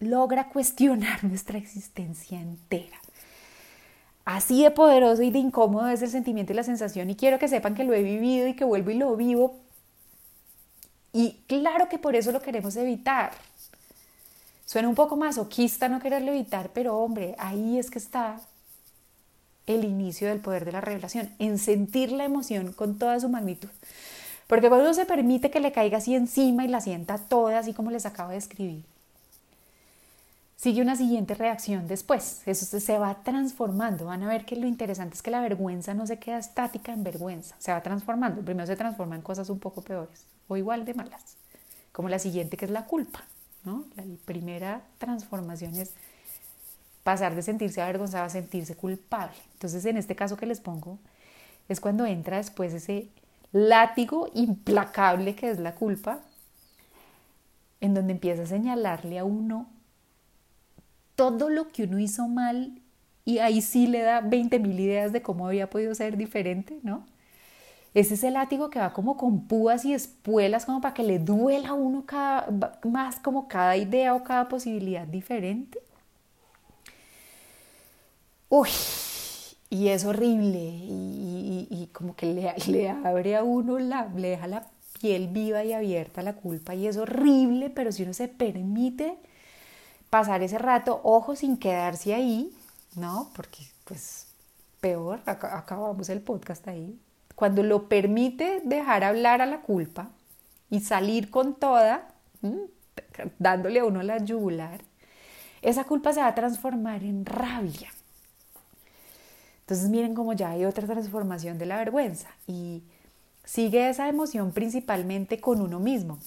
logra 0.00 0.48
cuestionar 0.48 1.24
nuestra 1.24 1.58
existencia 1.58 2.40
entera. 2.40 2.98
Así 4.24 4.62
de 4.62 4.70
poderoso 4.70 5.22
y 5.22 5.30
de 5.30 5.38
incómodo 5.38 5.88
es 5.88 6.02
el 6.02 6.10
sentimiento 6.10 6.52
y 6.52 6.56
la 6.56 6.62
sensación 6.62 7.08
y 7.08 7.16
quiero 7.16 7.38
que 7.38 7.48
sepan 7.48 7.74
que 7.74 7.84
lo 7.84 7.94
he 7.94 8.02
vivido 8.02 8.46
y 8.46 8.54
que 8.54 8.64
vuelvo 8.64 8.90
y 8.90 8.94
lo 8.94 9.16
vivo 9.16 9.56
y 11.12 11.40
claro 11.46 11.88
que 11.88 11.98
por 11.98 12.16
eso 12.16 12.32
lo 12.32 12.40
queremos 12.40 12.76
evitar. 12.76 13.32
Suena 14.66 14.88
un 14.88 14.94
poco 14.94 15.16
masoquista 15.16 15.88
no 15.88 16.00
quererlo 16.00 16.30
evitar, 16.30 16.70
pero 16.74 16.98
hombre, 16.98 17.34
ahí 17.38 17.78
es 17.78 17.90
que 17.90 17.98
está 17.98 18.40
el 19.66 19.84
inicio 19.84 20.28
del 20.28 20.40
poder 20.40 20.64
de 20.64 20.72
la 20.72 20.80
revelación, 20.80 21.30
en 21.38 21.58
sentir 21.58 22.12
la 22.12 22.24
emoción 22.24 22.72
con 22.72 22.98
toda 22.98 23.20
su 23.20 23.28
magnitud. 23.28 23.68
Porque 24.46 24.68
cuando 24.68 24.86
uno 24.86 24.94
se 24.94 25.04
permite 25.04 25.50
que 25.50 25.60
le 25.60 25.72
caiga 25.72 25.98
así 25.98 26.14
encima 26.14 26.64
y 26.64 26.68
la 26.68 26.80
sienta 26.80 27.18
toda, 27.18 27.58
así 27.58 27.74
como 27.74 27.90
les 27.90 28.06
acabo 28.06 28.30
de 28.30 28.38
escribir, 28.38 28.82
sigue 30.58 30.82
una 30.82 30.96
siguiente 30.96 31.34
reacción 31.34 31.86
después. 31.86 32.42
Eso 32.44 32.80
se 32.80 32.98
va 32.98 33.22
transformando. 33.22 34.06
Van 34.06 34.24
a 34.24 34.28
ver 34.28 34.44
que 34.44 34.56
lo 34.56 34.66
interesante 34.66 35.14
es 35.14 35.22
que 35.22 35.30
la 35.30 35.40
vergüenza 35.40 35.94
no 35.94 36.06
se 36.06 36.18
queda 36.18 36.38
estática 36.38 36.92
en 36.92 37.04
vergüenza, 37.04 37.54
se 37.58 37.72
va 37.72 37.80
transformando. 37.80 38.42
Primero 38.42 38.66
se 38.66 38.76
transforma 38.76 39.14
en 39.14 39.22
cosas 39.22 39.48
un 39.48 39.60
poco 39.60 39.82
peores 39.82 40.26
o 40.48 40.56
igual 40.56 40.84
de 40.84 40.94
malas, 40.94 41.36
como 41.92 42.08
la 42.08 42.18
siguiente 42.18 42.56
que 42.56 42.64
es 42.64 42.70
la 42.70 42.86
culpa. 42.86 43.24
¿no? 43.64 43.84
La 43.96 44.02
primera 44.24 44.82
transformación 44.98 45.74
es 45.76 45.92
pasar 47.04 47.34
de 47.36 47.42
sentirse 47.42 47.80
avergonzado 47.80 48.24
a 48.24 48.28
sentirse 48.28 48.74
culpable. 48.74 49.36
Entonces, 49.54 49.84
en 49.84 49.96
este 49.96 50.16
caso 50.16 50.36
que 50.36 50.46
les 50.46 50.60
pongo, 50.60 50.98
es 51.68 51.80
cuando 51.80 52.04
entra 52.04 52.38
después 52.38 52.74
ese 52.74 53.08
látigo 53.52 54.28
implacable 54.34 55.36
que 55.36 55.50
es 55.50 55.60
la 55.60 55.76
culpa, 55.76 56.20
en 57.80 57.94
donde 57.94 58.12
empieza 58.12 58.42
a 58.42 58.46
señalarle 58.46 59.20
a 59.20 59.24
uno 59.24 59.68
todo 61.18 61.50
lo 61.50 61.66
que 61.66 61.82
uno 61.82 61.98
hizo 61.98 62.28
mal 62.28 62.80
y 63.24 63.38
ahí 63.38 63.60
sí 63.60 63.88
le 63.88 64.02
da 64.02 64.20
20 64.20 64.60
mil 64.60 64.78
ideas 64.78 65.12
de 65.12 65.20
cómo 65.20 65.48
había 65.48 65.68
podido 65.68 65.92
ser 65.96 66.16
diferente, 66.16 66.78
¿no? 66.84 67.04
Es 67.92 68.12
ese 68.12 68.30
látigo 68.30 68.70
que 68.70 68.78
va 68.78 68.92
como 68.92 69.16
con 69.16 69.48
púas 69.48 69.84
y 69.84 69.94
espuelas 69.94 70.64
como 70.64 70.80
para 70.80 70.94
que 70.94 71.02
le 71.02 71.18
duela 71.18 71.70
a 71.70 71.74
uno 71.74 72.04
cada, 72.06 72.46
más 72.84 73.18
como 73.18 73.48
cada 73.48 73.76
idea 73.76 74.14
o 74.14 74.22
cada 74.22 74.48
posibilidad 74.48 75.08
diferente. 75.08 75.80
Uy, 78.48 78.68
y 79.70 79.88
es 79.88 80.04
horrible 80.04 80.60
y, 80.60 81.90
como 81.92 82.14
que 82.14 82.26
le, 82.26 82.54
le, 82.68 82.90
abre 82.90 83.34
a 83.34 83.42
uno, 83.42 83.80
la, 83.80 84.08
le 84.14 84.28
deja 84.28 84.46
la 84.46 84.68
piel 85.00 85.26
viva 85.26 85.64
y 85.64 85.72
abierta 85.72 86.22
la 86.22 86.36
culpa 86.36 86.76
y 86.76 86.86
es 86.86 86.96
horrible, 86.96 87.70
pero 87.70 87.90
si 87.90 88.04
uno 88.04 88.14
se 88.14 88.28
permite 88.28 89.18
pasar 90.10 90.42
ese 90.42 90.58
rato, 90.58 91.00
ojo, 91.04 91.36
sin 91.36 91.56
quedarse 91.56 92.14
ahí, 92.14 92.52
¿no? 92.96 93.30
Porque 93.34 93.58
pues 93.84 94.28
peor, 94.80 95.20
acabamos 95.26 96.08
el 96.08 96.20
podcast 96.20 96.66
ahí. 96.68 96.98
Cuando 97.34 97.62
lo 97.62 97.88
permite 97.88 98.60
dejar 98.64 99.04
hablar 99.04 99.40
a 99.40 99.46
la 99.46 99.62
culpa 99.62 100.10
y 100.70 100.80
salir 100.80 101.30
con 101.30 101.54
toda, 101.54 102.08
dándole 103.38 103.80
a 103.80 103.84
uno 103.84 104.02
la 104.02 104.18
yugular, 104.18 104.80
esa 105.62 105.84
culpa 105.84 106.12
se 106.12 106.20
va 106.20 106.28
a 106.28 106.34
transformar 106.34 107.02
en 107.02 107.24
rabia. 107.24 107.90
Entonces 109.60 109.88
miren 109.90 110.14
cómo 110.14 110.32
ya 110.32 110.50
hay 110.50 110.64
otra 110.64 110.86
transformación 110.86 111.58
de 111.58 111.66
la 111.66 111.76
vergüenza 111.76 112.28
y 112.46 112.82
sigue 113.44 113.88
esa 113.88 114.08
emoción 114.08 114.52
principalmente 114.52 115.40
con 115.40 115.60
uno 115.60 115.78
mismo. 115.78 116.18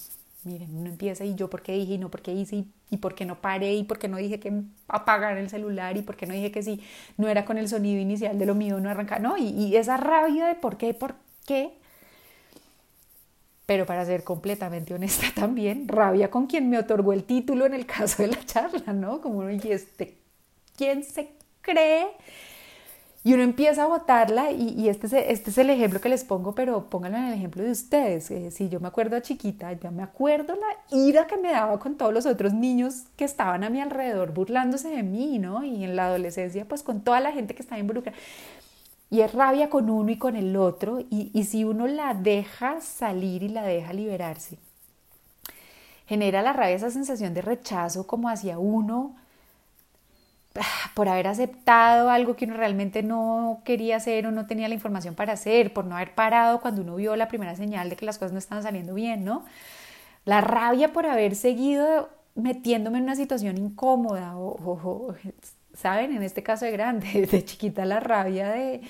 Miren, 0.44 0.76
uno 0.76 0.88
empieza 0.88 1.24
y 1.24 1.36
yo 1.36 1.48
por 1.48 1.62
qué 1.62 1.72
dije 1.72 1.94
y 1.94 1.98
no 1.98 2.10
por 2.10 2.20
qué 2.20 2.32
hice 2.32 2.64
y, 2.90 2.96
por 2.96 3.14
qué 3.14 3.24
no 3.24 3.40
paré 3.40 3.74
y 3.74 3.84
por 3.84 3.98
qué 3.98 4.08
no 4.08 4.16
dije 4.16 4.40
que 4.40 4.52
apagar 4.88 5.38
el 5.38 5.48
celular 5.48 5.96
y 5.96 6.02
por 6.02 6.16
qué 6.16 6.26
no 6.26 6.34
dije 6.34 6.50
que 6.50 6.62
si 6.62 6.80
no 7.16 7.28
era 7.28 7.44
con 7.44 7.58
el 7.58 7.68
sonido 7.68 8.00
inicial 8.00 8.38
de 8.38 8.46
lo 8.46 8.56
mío 8.56 8.80
no 8.80 8.90
arrancar, 8.90 9.20
no, 9.20 9.38
y, 9.38 9.50
y 9.50 9.76
esa 9.76 9.96
rabia 9.96 10.46
de 10.46 10.56
por 10.56 10.76
qué, 10.76 10.94
por 10.94 11.14
qué. 11.46 11.74
Pero 13.66 13.86
para 13.86 14.04
ser 14.04 14.24
completamente 14.24 14.94
honesta 14.94 15.26
también, 15.34 15.86
rabia 15.86 16.30
con 16.30 16.46
quien 16.46 16.68
me 16.68 16.78
otorgó 16.78 17.12
el 17.12 17.22
título 17.22 17.64
en 17.66 17.74
el 17.74 17.86
caso 17.86 18.22
de 18.22 18.28
la 18.28 18.44
charla, 18.44 18.92
¿no? 18.92 19.20
Como 19.20 19.48
y 19.48 19.60
este, 19.70 20.18
¿quién 20.76 21.04
se 21.04 21.34
cree 21.60 22.08
y 23.24 23.34
uno 23.34 23.44
empieza 23.44 23.84
a 23.84 23.86
botarla 23.86 24.50
y, 24.50 24.88
este, 24.88 25.06
es, 25.06 25.12
este 25.12 25.50
es 25.50 25.58
el 25.58 25.70
ejemplo 25.70 26.00
que 26.00 26.08
les 26.08 26.24
pongo, 26.24 26.56
pero 26.56 26.90
pónganlo 26.90 27.18
en 27.18 27.24
el 27.26 27.34
ejemplo 27.34 27.62
de 27.62 27.70
ustedes. 27.70 28.28
Eh, 28.32 28.50
si 28.50 28.68
yo 28.68 28.80
me 28.80 28.88
acuerdo 28.88 29.20
chiquita, 29.20 29.72
ya 29.74 29.92
me 29.92 30.02
acuerdo 30.02 30.56
la 30.56 30.96
ira 30.96 31.28
que 31.28 31.36
me 31.36 31.52
daba 31.52 31.78
con 31.78 31.96
todos 31.96 32.12
los 32.12 32.26
otros 32.26 32.52
niños 32.52 33.04
que 33.16 33.24
estaban 33.24 33.62
a 33.62 33.70
mi 33.70 33.80
alrededor 33.80 34.32
burlándose 34.32 34.88
de 34.88 35.04
mí, 35.04 35.38
¿no? 35.38 35.62
Y 35.62 35.84
en 35.84 35.94
la 35.94 36.06
adolescencia, 36.06 36.64
pues 36.64 36.82
con 36.82 37.02
toda 37.02 37.20
la 37.20 37.30
gente 37.30 37.54
que 37.54 37.62
estaba 37.62 37.78
involucrada. 37.78 38.18
Y 39.08 39.20
es 39.20 39.32
rabia 39.32 39.70
con 39.70 39.88
uno 39.88 40.10
y 40.10 40.18
con 40.18 40.34
el 40.34 40.56
otro. 40.56 40.98
Y, 40.98 41.30
y 41.32 41.44
si 41.44 41.62
uno 41.62 41.86
la 41.86 42.14
deja 42.14 42.80
salir 42.80 43.44
y 43.44 43.48
la 43.50 43.62
deja 43.62 43.92
liberarse, 43.92 44.58
genera 46.06 46.42
la 46.42 46.52
rabia 46.52 46.74
esa 46.74 46.90
sensación 46.90 47.34
de 47.34 47.42
rechazo 47.42 48.04
como 48.04 48.28
hacia 48.28 48.58
uno 48.58 49.14
por 50.94 51.08
haber 51.08 51.26
aceptado 51.26 52.10
algo 52.10 52.36
que 52.36 52.44
uno 52.44 52.56
realmente 52.56 53.02
no 53.02 53.62
quería 53.64 53.96
hacer 53.96 54.26
o 54.26 54.30
no 54.32 54.46
tenía 54.46 54.68
la 54.68 54.74
información 54.74 55.14
para 55.14 55.32
hacer, 55.34 55.72
por 55.72 55.84
no 55.84 55.96
haber 55.96 56.14
parado 56.14 56.60
cuando 56.60 56.82
uno 56.82 56.96
vio 56.96 57.16
la 57.16 57.28
primera 57.28 57.56
señal 57.56 57.90
de 57.90 57.96
que 57.96 58.06
las 58.06 58.18
cosas 58.18 58.32
no 58.32 58.38
estaban 58.38 58.62
saliendo 58.62 58.94
bien, 58.94 59.24
¿no? 59.24 59.44
La 60.24 60.40
rabia 60.40 60.92
por 60.92 61.06
haber 61.06 61.34
seguido 61.34 62.10
metiéndome 62.34 62.98
en 62.98 63.04
una 63.04 63.16
situación 63.16 63.58
incómoda 63.58 64.36
o, 64.36 65.14
¿saben? 65.74 66.16
En 66.16 66.22
este 66.22 66.42
caso 66.42 66.64
de 66.64 66.72
grande, 66.72 67.26
de 67.30 67.44
chiquita 67.44 67.84
la 67.84 68.00
rabia 68.00 68.50
de 68.50 68.82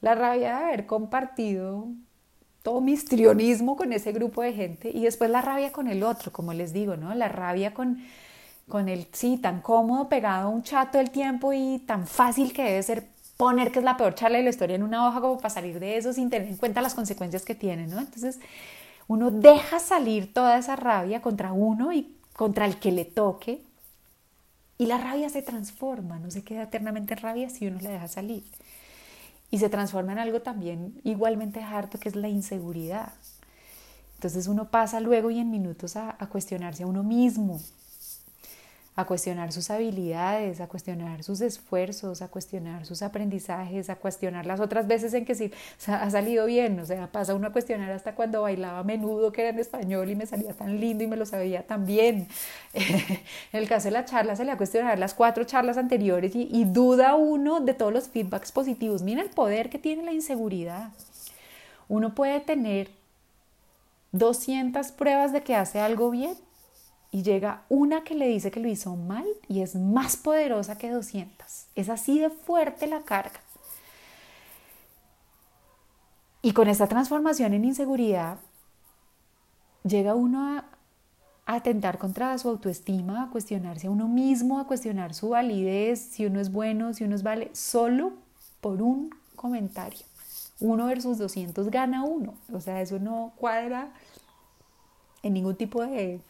la 0.00 0.14
rabia 0.14 0.58
de 0.58 0.64
haber 0.64 0.86
compartido 0.86 1.88
todo 2.62 2.80
mi 2.80 2.92
histrionismo 2.92 3.76
con 3.76 3.92
ese 3.92 4.12
grupo 4.12 4.42
de 4.42 4.52
gente 4.52 4.90
y 4.90 5.04
después 5.04 5.30
la 5.30 5.40
rabia 5.40 5.72
con 5.72 5.88
el 5.88 6.02
otro, 6.02 6.32
como 6.32 6.52
les 6.52 6.72
digo, 6.72 6.96
¿no? 6.96 7.14
La 7.14 7.28
rabia 7.28 7.72
con, 7.72 8.02
con 8.68 8.88
el, 8.88 9.06
sí, 9.12 9.38
tan 9.38 9.60
cómodo 9.60 10.08
pegado 10.08 10.48
a 10.48 10.50
un 10.50 10.62
chat 10.62 10.90
todo 10.90 11.02
el 11.02 11.10
tiempo 11.10 11.52
y 11.52 11.80
tan 11.86 12.06
fácil 12.06 12.52
que 12.52 12.62
debe 12.64 12.82
ser 12.82 13.08
poner 13.36 13.72
que 13.72 13.80
es 13.80 13.84
la 13.84 13.96
peor 13.96 14.14
charla 14.14 14.38
de 14.38 14.44
la 14.44 14.50
historia 14.50 14.76
en 14.76 14.82
una 14.82 15.08
hoja 15.08 15.20
como 15.20 15.36
para 15.38 15.50
salir 15.50 15.80
de 15.80 15.96
eso 15.96 16.12
sin 16.12 16.30
tener 16.30 16.48
en 16.48 16.56
cuenta 16.56 16.80
las 16.80 16.94
consecuencias 16.94 17.44
que 17.44 17.54
tiene, 17.54 17.86
¿no? 17.86 17.98
Entonces 17.98 18.38
uno 19.08 19.30
deja 19.30 19.80
salir 19.80 20.32
toda 20.32 20.58
esa 20.58 20.76
rabia 20.76 21.20
contra 21.20 21.52
uno 21.52 21.92
y 21.92 22.16
contra 22.32 22.66
el 22.66 22.78
que 22.78 22.92
le 22.92 23.04
toque 23.04 23.62
y 24.78 24.86
la 24.86 24.98
rabia 24.98 25.28
se 25.28 25.42
transforma, 25.42 26.18
no 26.18 26.30
se 26.30 26.42
queda 26.42 26.64
eternamente 26.64 27.14
en 27.14 27.20
rabia 27.20 27.50
si 27.50 27.66
uno 27.66 27.78
la 27.80 27.90
deja 27.90 28.08
salir. 28.08 28.44
Y 29.50 29.58
se 29.58 29.68
transforma 29.68 30.12
en 30.12 30.18
algo 30.18 30.42
también 30.42 31.00
igualmente 31.04 31.62
harto 31.62 31.98
que 31.98 32.08
es 32.08 32.16
la 32.16 32.28
inseguridad. 32.28 33.12
Entonces 34.16 34.48
uno 34.48 34.70
pasa 34.70 35.00
luego 35.00 35.30
y 35.30 35.38
en 35.38 35.50
minutos 35.50 35.96
a, 35.96 36.16
a 36.18 36.26
cuestionarse 36.28 36.82
a 36.82 36.86
uno 36.86 37.02
mismo, 37.02 37.60
a 38.96 39.06
cuestionar 39.06 39.50
sus 39.52 39.70
habilidades, 39.70 40.60
a 40.60 40.68
cuestionar 40.68 41.24
sus 41.24 41.40
esfuerzos, 41.40 42.22
a 42.22 42.28
cuestionar 42.28 42.86
sus 42.86 43.02
aprendizajes, 43.02 43.90
a 43.90 43.96
cuestionar 43.96 44.46
las 44.46 44.60
otras 44.60 44.86
veces 44.86 45.14
en 45.14 45.24
que 45.24 45.34
sí 45.34 45.50
ha 45.88 46.08
salido 46.10 46.46
bien, 46.46 46.78
o 46.78 46.86
sea, 46.86 47.08
pasa 47.10 47.34
uno 47.34 47.48
a 47.48 47.52
cuestionar 47.52 47.90
hasta 47.90 48.14
cuando 48.14 48.42
bailaba 48.42 48.78
a 48.78 48.84
menudo 48.84 49.32
que 49.32 49.40
era 49.40 49.50
en 49.50 49.58
español 49.58 50.08
y 50.10 50.14
me 50.14 50.26
salía 50.26 50.52
tan 50.52 50.78
lindo 50.78 51.02
y 51.02 51.08
me 51.08 51.16
lo 51.16 51.26
sabía 51.26 51.66
tan 51.66 51.86
bien. 51.86 52.28
en 52.74 53.18
el 53.52 53.68
caso 53.68 53.88
de 53.88 53.92
la 53.92 54.04
charla 54.04 54.36
se 54.36 54.44
le 54.44 54.52
a 54.52 54.56
cuestionar 54.56 54.96
las 54.98 55.14
cuatro 55.14 55.42
charlas 55.42 55.76
anteriores 55.76 56.36
y, 56.36 56.48
y 56.52 56.64
duda 56.64 57.16
uno 57.16 57.58
de 57.58 57.74
todos 57.74 57.92
los 57.92 58.08
feedbacks 58.08 58.52
positivos. 58.52 59.02
Mira 59.02 59.22
el 59.22 59.30
poder 59.30 59.70
que 59.70 59.78
tiene 59.78 60.04
la 60.04 60.12
inseguridad. 60.12 60.90
Uno 61.88 62.14
puede 62.14 62.38
tener 62.40 62.90
200 64.12 64.92
pruebas 64.92 65.32
de 65.32 65.42
que 65.42 65.56
hace 65.56 65.80
algo 65.80 66.10
bien 66.10 66.36
y 67.14 67.22
llega 67.22 67.62
una 67.68 68.02
que 68.02 68.16
le 68.16 68.26
dice 68.26 68.50
que 68.50 68.58
lo 68.58 68.66
hizo 68.66 68.96
mal 68.96 69.24
y 69.46 69.60
es 69.60 69.76
más 69.76 70.16
poderosa 70.16 70.76
que 70.76 70.90
200. 70.90 71.66
Es 71.76 71.88
así 71.88 72.18
de 72.18 72.28
fuerte 72.28 72.88
la 72.88 73.02
carga. 73.02 73.40
Y 76.42 76.50
con 76.54 76.66
esta 76.66 76.88
transformación 76.88 77.54
en 77.54 77.66
inseguridad, 77.66 78.38
llega 79.84 80.16
uno 80.16 80.56
a, 80.56 80.64
atentar 81.46 81.98
contra 81.98 82.36
su 82.36 82.48
autoestima, 82.48 83.22
a 83.22 83.30
cuestionarse 83.30 83.86
a 83.86 83.90
uno 83.90 84.08
mismo, 84.08 84.58
a 84.58 84.66
cuestionar 84.66 85.14
su 85.14 85.28
validez, 85.28 86.00
si 86.00 86.26
uno 86.26 86.40
es 86.40 86.50
bueno, 86.50 86.94
si 86.94 87.04
uno 87.04 87.14
es 87.14 87.22
vale, 87.22 87.50
solo 87.52 88.14
por 88.60 88.82
un 88.82 89.14
comentario. 89.36 90.00
Uno 90.58 90.86
versus 90.86 91.18
200 91.18 91.70
gana 91.70 92.02
uno. 92.02 92.34
O 92.52 92.60
sea, 92.60 92.80
eso 92.80 92.98
no 92.98 93.34
cuadra 93.36 93.92
en 95.24 95.34
ningún 95.34 95.56
tipo 95.56 95.84
de, 95.84 96.20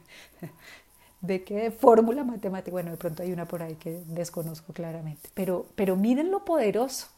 de 1.20 1.44
qué 1.44 1.70
fórmula 1.70 2.24
matemática. 2.24 2.70
Bueno, 2.70 2.92
de 2.92 2.96
pronto 2.96 3.22
hay 3.22 3.32
una 3.32 3.46
por 3.46 3.62
ahí 3.62 3.74
que 3.74 4.02
desconozco 4.06 4.72
claramente, 4.72 5.28
pero, 5.34 5.66
pero 5.74 5.96
miren 5.96 6.30
lo 6.30 6.44
poderoso. 6.44 7.08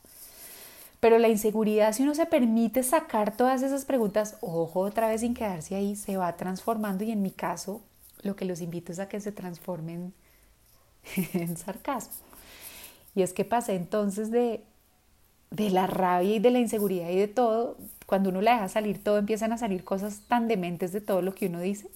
Pero 1.00 1.18
la 1.18 1.28
inseguridad, 1.28 1.92
si 1.92 2.04
uno 2.04 2.14
se 2.14 2.26
permite 2.26 2.82
sacar 2.82 3.36
todas 3.36 3.62
esas 3.62 3.84
preguntas, 3.84 4.36
ojo, 4.40 4.80
otra 4.80 5.08
vez 5.08 5.20
sin 5.20 5.34
quedarse 5.34 5.74
ahí, 5.74 5.96
se 5.96 6.16
va 6.16 6.36
transformando 6.36 7.04
y 7.04 7.10
en 7.10 7.22
mi 7.22 7.32
caso, 7.32 7.82
lo 8.22 8.36
que 8.36 8.44
los 8.44 8.60
invito 8.60 8.92
es 8.92 9.00
a 9.00 9.08
que 9.08 9.20
se 9.20 9.32
transformen 9.32 10.14
en 11.34 11.56
sarcasmo. 11.56 12.14
Y 13.14 13.22
es 13.22 13.32
que 13.32 13.44
pasé 13.44 13.74
entonces 13.74 14.30
de, 14.30 14.64
de 15.52 15.70
la 15.70 15.86
rabia 15.86 16.36
y 16.36 16.38
de 16.38 16.50
la 16.50 16.58
inseguridad 16.58 17.10
y 17.10 17.16
de 17.16 17.28
todo, 17.28 17.76
cuando 18.06 18.30
uno 18.30 18.40
la 18.40 18.54
deja 18.54 18.68
salir 18.68 19.02
todo, 19.02 19.18
empiezan 19.18 19.52
a 19.52 19.58
salir 19.58 19.84
cosas 19.84 20.22
tan 20.26 20.48
dementes 20.48 20.92
de 20.92 21.00
todo 21.00 21.22
lo 21.22 21.34
que 21.34 21.46
uno 21.46 21.60
dice. 21.60 21.88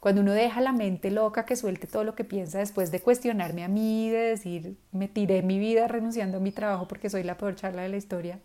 Cuando 0.00 0.22
uno 0.22 0.32
deja 0.32 0.60
la 0.60 0.72
mente 0.72 1.10
loca 1.12 1.44
que 1.44 1.54
suelte 1.54 1.86
todo 1.86 2.02
lo 2.02 2.16
que 2.16 2.24
piensa 2.24 2.58
después 2.58 2.90
de 2.90 3.00
cuestionarme 3.00 3.62
a 3.62 3.68
mí, 3.68 4.10
de 4.10 4.18
decir, 4.18 4.76
me 4.90 5.06
tiré 5.06 5.42
mi 5.42 5.58
vida 5.58 5.86
renunciando 5.86 6.38
a 6.38 6.40
mi 6.40 6.50
trabajo 6.50 6.88
porque 6.88 7.08
soy 7.08 7.22
la 7.22 7.36
peor 7.36 7.54
charla 7.54 7.82
de 7.82 7.88
la 7.90 7.96
historia. 7.98 8.40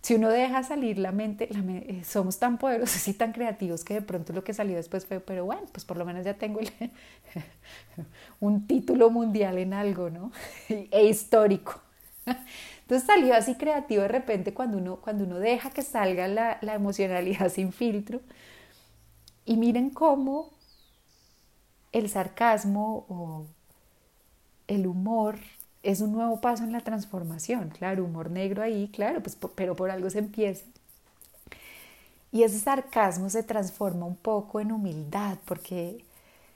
Si 0.00 0.14
uno 0.16 0.28
deja 0.28 0.64
salir 0.64 0.98
la 0.98 1.12
mente, 1.12 1.48
eh, 1.52 2.02
somos 2.04 2.38
tan 2.40 2.58
poderosos 2.58 3.06
y 3.08 3.14
tan 3.14 3.32
creativos 3.32 3.84
que 3.84 3.94
de 3.94 4.02
pronto 4.02 4.32
lo 4.32 4.42
que 4.42 4.54
salió 4.54 4.74
después 4.76 5.06
fue, 5.06 5.20
pero 5.20 5.44
bueno, 5.44 5.62
pues 5.70 5.84
por 5.84 5.96
lo 5.96 6.04
menos 6.04 6.24
ya 6.24 6.34
tengo 6.34 6.58
un 8.40 8.66
título 8.66 9.10
mundial 9.10 9.58
en 9.58 9.74
algo, 9.74 10.10
¿no? 10.10 10.32
e 10.68 11.04
histórico. 11.06 11.80
Entonces 12.82 13.06
salió 13.06 13.34
así 13.34 13.54
creativo 13.56 14.02
de 14.02 14.08
repente 14.08 14.54
cuando 14.54 14.78
uno, 14.78 14.96
cuando 14.96 15.24
uno 15.24 15.38
deja 15.38 15.70
que 15.70 15.82
salga 15.82 16.28
la, 16.28 16.58
la 16.62 16.74
emocionalidad 16.74 17.48
sin 17.52 17.72
filtro. 17.72 18.20
Y 19.44 19.56
miren 19.56 19.90
cómo 19.90 20.50
el 21.92 22.08
sarcasmo 22.08 23.06
o 23.08 23.46
el 24.68 24.86
humor 24.88 25.38
es 25.84 26.00
un 26.00 26.10
nuevo 26.12 26.40
paso 26.40 26.64
en 26.64 26.72
la 26.72 26.80
transformación. 26.80 27.70
Claro, 27.70 28.04
humor 28.04 28.30
negro 28.30 28.62
ahí, 28.62 28.88
claro, 28.92 29.22
pues, 29.22 29.36
pero 29.54 29.76
por 29.76 29.90
algo 29.90 30.10
se 30.10 30.18
empieza. 30.20 30.64
Y 32.32 32.42
ese 32.44 32.58
sarcasmo 32.58 33.28
se 33.30 33.42
transforma 33.44 34.06
un 34.06 34.16
poco 34.16 34.58
en 34.60 34.72
humildad, 34.72 35.38
porque 35.44 36.04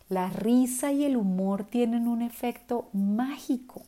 la 0.09 0.31
risa 0.31 0.93
y 0.93 1.05
el 1.05 1.17
humor 1.17 1.65
tienen 1.65 2.09
un 2.09 2.23
efecto 2.23 2.89
mágico. 2.93 3.83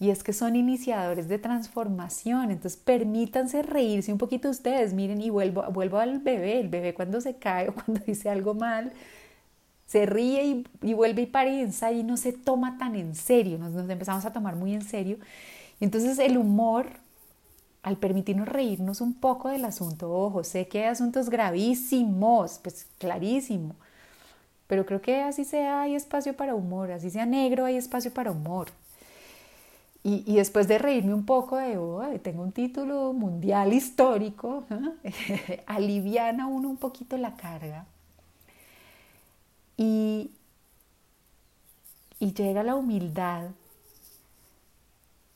Y 0.00 0.10
es 0.10 0.24
que 0.24 0.32
son 0.32 0.56
iniciadores 0.56 1.28
de 1.28 1.38
transformación. 1.38 2.50
Entonces 2.50 2.80
permítanse 2.82 3.62
reírse 3.62 4.12
un 4.12 4.18
poquito 4.18 4.48
ustedes. 4.48 4.94
Miren, 4.94 5.20
y 5.20 5.28
vuelvo, 5.30 5.62
vuelvo 5.70 5.98
al 5.98 6.20
bebé. 6.20 6.58
El 6.58 6.68
bebé 6.68 6.94
cuando 6.94 7.20
se 7.20 7.36
cae 7.36 7.68
o 7.68 7.74
cuando 7.74 8.02
dice 8.06 8.30
algo 8.30 8.54
mal, 8.54 8.92
se 9.86 10.06
ríe 10.06 10.64
y, 10.82 10.94
vuelve 10.94 11.22
y 11.22 11.26
para 11.26 11.50
y 11.50 11.60
ensaya 11.60 11.98
y 11.98 12.02
no 12.04 12.16
se 12.16 12.32
toma 12.32 12.78
tan 12.78 12.96
en 12.96 13.14
serio. 13.14 13.58
Nos, 13.58 13.72
nos 13.72 13.90
empezamos 13.90 14.24
a 14.24 14.32
tomar 14.32 14.56
muy 14.56 14.74
en 14.74 14.82
serio. 14.82 15.18
Y 15.80 15.84
entonces 15.84 16.18
el 16.18 16.38
humor, 16.38 16.86
al 17.82 17.96
permitirnos 17.98 18.48
reírnos 18.48 19.00
un 19.02 19.14
poco 19.14 19.50
del 19.50 19.64
asunto, 19.66 20.10
ojo, 20.12 20.44
sé 20.44 20.68
que 20.68 20.80
hay 20.80 20.86
asuntos 20.86 21.28
gravísimos, 21.30 22.58
pues 22.62 22.86
clarísimo. 22.98 23.74
Pero 24.66 24.86
creo 24.86 25.02
que 25.02 25.20
así 25.22 25.44
sea, 25.44 25.82
hay 25.82 25.94
espacio 25.94 26.36
para 26.36 26.54
humor, 26.54 26.92
así 26.92 27.10
sea 27.10 27.26
negro, 27.26 27.66
hay 27.66 27.76
espacio 27.76 28.12
para 28.14 28.30
humor. 28.30 28.68
Y, 30.02 30.34
después 30.34 30.66
de 30.66 30.78
reírme 30.78 31.12
un 31.12 31.26
poco 31.26 31.58
de, 31.58 31.76
oh, 31.76 32.02
tengo 32.22 32.42
un 32.42 32.52
título 32.52 33.12
mundial 33.12 33.72
histórico, 33.74 34.64
aliviana 35.66 36.46
uno 36.46 36.70
un 36.70 36.78
poquito 36.78 37.18
la 37.18 37.36
carga. 37.36 37.86
Y, 39.76 40.30
y 42.18 42.32
llega 42.32 42.62
la 42.62 42.76
humildad 42.76 43.50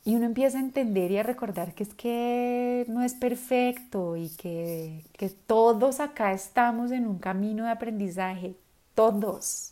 y 0.05 0.15
uno 0.15 0.25
empieza 0.25 0.59
a 0.59 0.61
entender 0.61 1.11
y 1.11 1.17
a 1.17 1.23
recordar 1.23 1.73
que 1.73 1.83
es 1.83 1.93
que 1.95 2.85
no 2.87 3.03
es 3.03 3.15
perfecto 3.15 4.15
y 4.15 4.29
que, 4.29 5.03
que 5.13 5.29
todos 5.29 5.99
acá 5.99 6.31
estamos 6.33 6.91
en 6.91 7.07
un 7.07 7.17
camino 7.19 7.65
de 7.65 7.71
aprendizaje, 7.71 8.55
todos. 8.93 9.71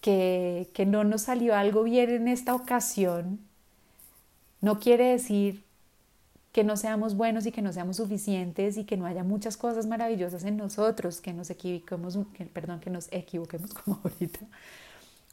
Que, 0.00 0.70
que 0.74 0.86
no 0.86 1.04
nos 1.04 1.22
salió 1.22 1.54
algo 1.54 1.82
bien 1.84 2.10
en 2.10 2.28
esta 2.28 2.54
ocasión, 2.54 3.40
no 4.60 4.78
quiere 4.78 5.06
decir 5.06 5.64
que 6.52 6.64
no 6.64 6.76
seamos 6.76 7.14
buenos 7.14 7.46
y 7.46 7.52
que 7.52 7.62
no 7.62 7.72
seamos 7.72 7.98
suficientes 7.98 8.76
y 8.76 8.84
que 8.84 8.96
no 8.96 9.06
haya 9.06 9.22
muchas 9.22 9.56
cosas 9.56 9.86
maravillosas 9.86 10.44
en 10.44 10.56
nosotros, 10.56 11.20
que 11.20 11.32
nos 11.32 11.48
equivoquemos, 11.50 12.18
perdón, 12.52 12.80
que 12.80 12.90
nos 12.90 13.08
equivoquemos 13.12 13.72
como 13.74 14.00
ahorita. 14.02 14.40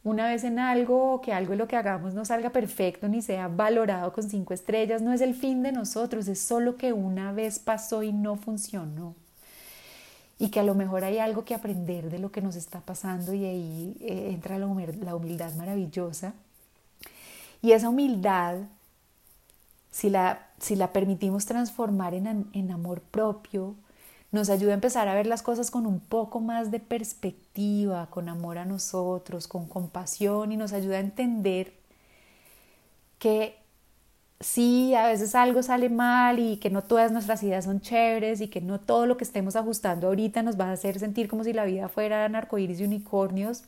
Una 0.03 0.29
vez 0.29 0.43
en 0.43 0.59
algo, 0.59 1.21
que 1.21 1.33
algo 1.33 1.51
de 1.51 1.57
lo 1.57 1.67
que 1.67 1.75
hagamos 1.75 2.13
no 2.13 2.23
salga 2.23 2.51
perfecto 2.51 3.09
ni 3.09 3.21
sea 3.21 3.47
valorado 3.47 4.13
con 4.13 4.29
cinco 4.29 4.53
estrellas, 4.53 5.01
no 5.01 5.11
es 5.11 5.21
el 5.21 5.33
fin 5.33 5.63
de 5.63 5.71
nosotros, 5.71 6.27
es 6.27 6.39
solo 6.39 6.77
que 6.77 6.93
una 6.93 7.31
vez 7.31 7.59
pasó 7.59 8.03
y 8.03 8.13
no 8.13 8.35
funcionó. 8.37 9.15
Y 10.39 10.49
que 10.49 10.59
a 10.59 10.63
lo 10.63 10.75
mejor 10.75 11.03
hay 11.03 11.17
algo 11.17 11.43
que 11.45 11.55
aprender 11.55 12.11
de 12.11 12.19
lo 12.19 12.31
que 12.31 12.43
nos 12.43 12.55
está 12.55 12.79
pasando 12.79 13.33
y 13.33 13.43
ahí 13.43 13.97
eh, 13.99 14.29
entra 14.31 14.59
la 14.59 14.67
humildad 14.67 15.55
maravillosa. 15.55 16.35
Y 17.63 17.71
esa 17.71 17.89
humildad 17.89 18.59
si 19.91 20.09
la, 20.09 20.47
si 20.59 20.75
la 20.75 20.93
permitimos 20.93 21.45
transformar 21.45 22.13
en, 22.13 22.47
en 22.53 22.71
amor 22.71 23.01
propio, 23.01 23.75
nos 24.31 24.49
ayuda 24.49 24.71
a 24.71 24.75
empezar 24.75 25.07
a 25.07 25.15
ver 25.15 25.27
las 25.27 25.41
cosas 25.43 25.71
con 25.71 25.85
un 25.87 25.99
poco 25.99 26.39
más 26.41 26.71
de 26.71 26.79
perspectiva, 26.79 28.07
con 28.09 28.29
amor 28.29 28.57
a 28.57 28.65
nosotros, 28.65 29.47
con 29.47 29.67
compasión 29.67 30.51
y 30.51 30.57
nos 30.57 30.73
ayuda 30.73 30.97
a 30.97 30.99
entender 31.01 31.73
que 33.19 33.55
sí, 34.39 34.95
a 34.95 35.07
veces 35.07 35.35
algo 35.35 35.63
sale 35.63 35.89
mal 35.89 36.39
y 36.39 36.57
que 36.57 36.69
no 36.69 36.83
todas 36.83 37.11
nuestras 37.11 37.43
ideas 37.43 37.65
son 37.65 37.81
chéveres 37.81 38.41
y 38.41 38.49
que 38.49 38.61
no 38.61 38.79
todo 38.79 39.05
lo 39.05 39.17
que 39.17 39.23
estemos 39.23 39.55
ajustando 39.55 40.07
ahorita 40.07 40.43
nos 40.43 40.59
va 40.59 40.65
a 40.69 40.73
hacer 40.73 40.99
sentir 40.99 41.27
como 41.29 41.43
si 41.43 41.53
la 41.53 41.65
vida 41.65 41.89
fuera 41.89 42.25
arcoíris 42.25 42.79
y 42.81 42.85
unicornios, 42.85 43.63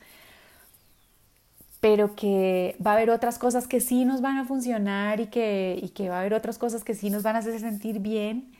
pero 1.80 2.16
que 2.16 2.76
va 2.86 2.92
a 2.92 2.94
haber 2.96 3.10
otras 3.10 3.40
cosas 3.40 3.68
que 3.68 3.80
sí 3.80 4.06
nos 4.06 4.22
van 4.22 4.38
a 4.38 4.46
funcionar 4.46 5.20
y 5.22 5.28
que, 5.28 5.80
y 5.82 5.90
que 5.90 6.10
va 6.10 6.18
a 6.18 6.20
haber 6.22 6.34
otras 6.34 6.58
cosas 6.58 6.84
que 6.84 6.94
sí 6.94 7.10
nos 7.10 7.24
van 7.24 7.36
a 7.36 7.40
hacer 7.40 7.60
sentir 7.60 8.00
bien 8.00 8.52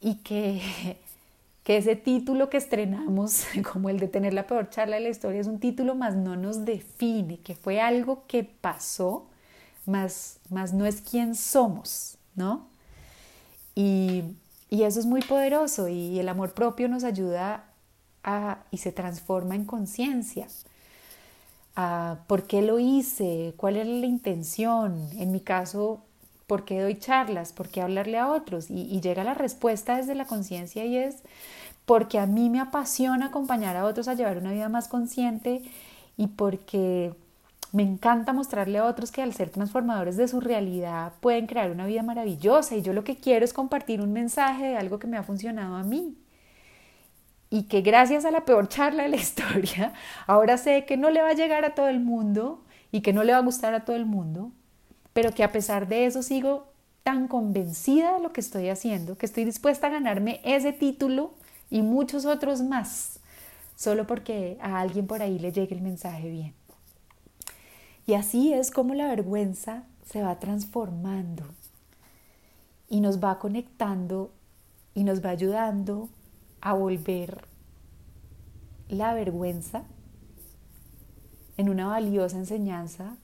y 0.00 0.16
que, 0.16 0.60
que 1.64 1.76
ese 1.76 1.96
título 1.96 2.50
que 2.50 2.56
estrenamos, 2.58 3.46
como 3.72 3.88
el 3.90 3.98
de 4.00 4.08
tener 4.08 4.34
la 4.34 4.46
peor 4.46 4.70
charla 4.70 4.96
de 4.96 5.02
la 5.02 5.08
historia, 5.10 5.40
es 5.40 5.46
un 5.46 5.60
título 5.60 5.94
más 5.94 6.16
no 6.16 6.36
nos 6.36 6.64
define, 6.64 7.38
que 7.38 7.54
fue 7.54 7.80
algo 7.80 8.24
que 8.26 8.44
pasó 8.44 9.26
más, 9.86 10.38
más 10.50 10.72
no 10.72 10.86
es 10.86 11.00
quién 11.00 11.34
somos, 11.34 12.18
¿no? 12.34 12.66
Y, 13.74 14.24
y 14.70 14.82
eso 14.84 15.00
es 15.00 15.06
muy 15.06 15.22
poderoso 15.22 15.88
y 15.88 16.18
el 16.18 16.28
amor 16.28 16.54
propio 16.54 16.88
nos 16.88 17.04
ayuda 17.04 17.64
a, 18.24 18.64
y 18.70 18.78
se 18.78 18.92
transforma 18.92 19.54
en 19.54 19.64
conciencia. 19.64 20.48
¿Por 22.26 22.46
qué 22.46 22.62
lo 22.62 22.78
hice? 22.78 23.54
¿Cuál 23.56 23.76
es 23.76 23.86
la 23.86 24.06
intención? 24.06 25.08
En 25.18 25.32
mi 25.32 25.40
caso, 25.40 26.02
¿por 26.46 26.64
qué 26.64 26.80
doy 26.80 26.98
charlas? 26.98 27.52
¿Por 27.52 27.68
qué 27.68 27.80
hablarle 27.80 28.18
a 28.18 28.30
otros? 28.30 28.70
Y, 28.70 28.82
y 28.82 29.00
llega 29.00 29.24
la 29.24 29.34
respuesta 29.34 29.96
desde 29.96 30.14
la 30.14 30.26
conciencia 30.26 30.84
y 30.84 30.96
es 30.96 31.22
porque 31.86 32.18
a 32.18 32.26
mí 32.26 32.50
me 32.50 32.60
apasiona 32.60 33.26
acompañar 33.26 33.76
a 33.76 33.84
otros 33.84 34.08
a 34.08 34.14
llevar 34.14 34.38
una 34.38 34.52
vida 34.52 34.68
más 34.68 34.88
consciente 34.88 35.62
y 36.16 36.28
porque 36.28 37.14
me 37.72 37.82
encanta 37.82 38.32
mostrarle 38.34 38.78
a 38.78 38.84
otros 38.84 39.10
que 39.10 39.22
al 39.22 39.32
ser 39.32 39.50
transformadores 39.50 40.16
de 40.16 40.28
su 40.28 40.40
realidad 40.40 41.14
pueden 41.20 41.46
crear 41.46 41.70
una 41.70 41.86
vida 41.86 42.02
maravillosa 42.02 42.76
y 42.76 42.82
yo 42.82 42.92
lo 42.92 43.02
que 43.04 43.16
quiero 43.16 43.44
es 43.44 43.54
compartir 43.54 44.00
un 44.02 44.12
mensaje 44.12 44.66
de 44.66 44.76
algo 44.76 44.98
que 44.98 45.06
me 45.06 45.16
ha 45.16 45.22
funcionado 45.22 45.76
a 45.76 45.82
mí. 45.82 46.14
Y 47.52 47.64
que 47.64 47.82
gracias 47.82 48.24
a 48.24 48.30
la 48.30 48.46
peor 48.46 48.66
charla 48.68 49.02
de 49.02 49.10
la 49.10 49.16
historia, 49.26 49.92
ahora 50.26 50.56
sé 50.56 50.86
que 50.86 50.96
no 50.96 51.10
le 51.10 51.20
va 51.20 51.28
a 51.28 51.34
llegar 51.34 51.66
a 51.66 51.74
todo 51.74 51.88
el 51.88 52.00
mundo 52.00 52.64
y 52.90 53.02
que 53.02 53.12
no 53.12 53.24
le 53.24 53.32
va 53.32 53.38
a 53.40 53.42
gustar 53.42 53.74
a 53.74 53.84
todo 53.84 53.94
el 53.94 54.06
mundo, 54.06 54.52
pero 55.12 55.32
que 55.32 55.44
a 55.44 55.52
pesar 55.52 55.86
de 55.86 56.06
eso 56.06 56.22
sigo 56.22 56.72
tan 57.02 57.28
convencida 57.28 58.14
de 58.14 58.22
lo 58.22 58.32
que 58.32 58.40
estoy 58.40 58.70
haciendo, 58.70 59.18
que 59.18 59.26
estoy 59.26 59.44
dispuesta 59.44 59.88
a 59.88 59.90
ganarme 59.90 60.40
ese 60.44 60.72
título 60.72 61.34
y 61.68 61.82
muchos 61.82 62.24
otros 62.24 62.62
más, 62.62 63.20
solo 63.76 64.06
porque 64.06 64.56
a 64.62 64.80
alguien 64.80 65.06
por 65.06 65.20
ahí 65.20 65.38
le 65.38 65.52
llegue 65.52 65.74
el 65.74 65.82
mensaje 65.82 66.30
bien. 66.30 66.54
Y 68.06 68.14
así 68.14 68.54
es 68.54 68.70
como 68.70 68.94
la 68.94 69.08
vergüenza 69.08 69.84
se 70.06 70.22
va 70.22 70.38
transformando 70.38 71.44
y 72.88 73.00
nos 73.00 73.22
va 73.22 73.38
conectando 73.38 74.32
y 74.94 75.04
nos 75.04 75.22
va 75.22 75.28
ayudando 75.28 76.08
a 76.62 76.72
volver 76.72 77.44
la 78.88 79.12
vergüenza 79.12 79.82
en 81.58 81.68
una 81.68 81.88
valiosa 81.88 82.38
enseñanza 82.38 83.16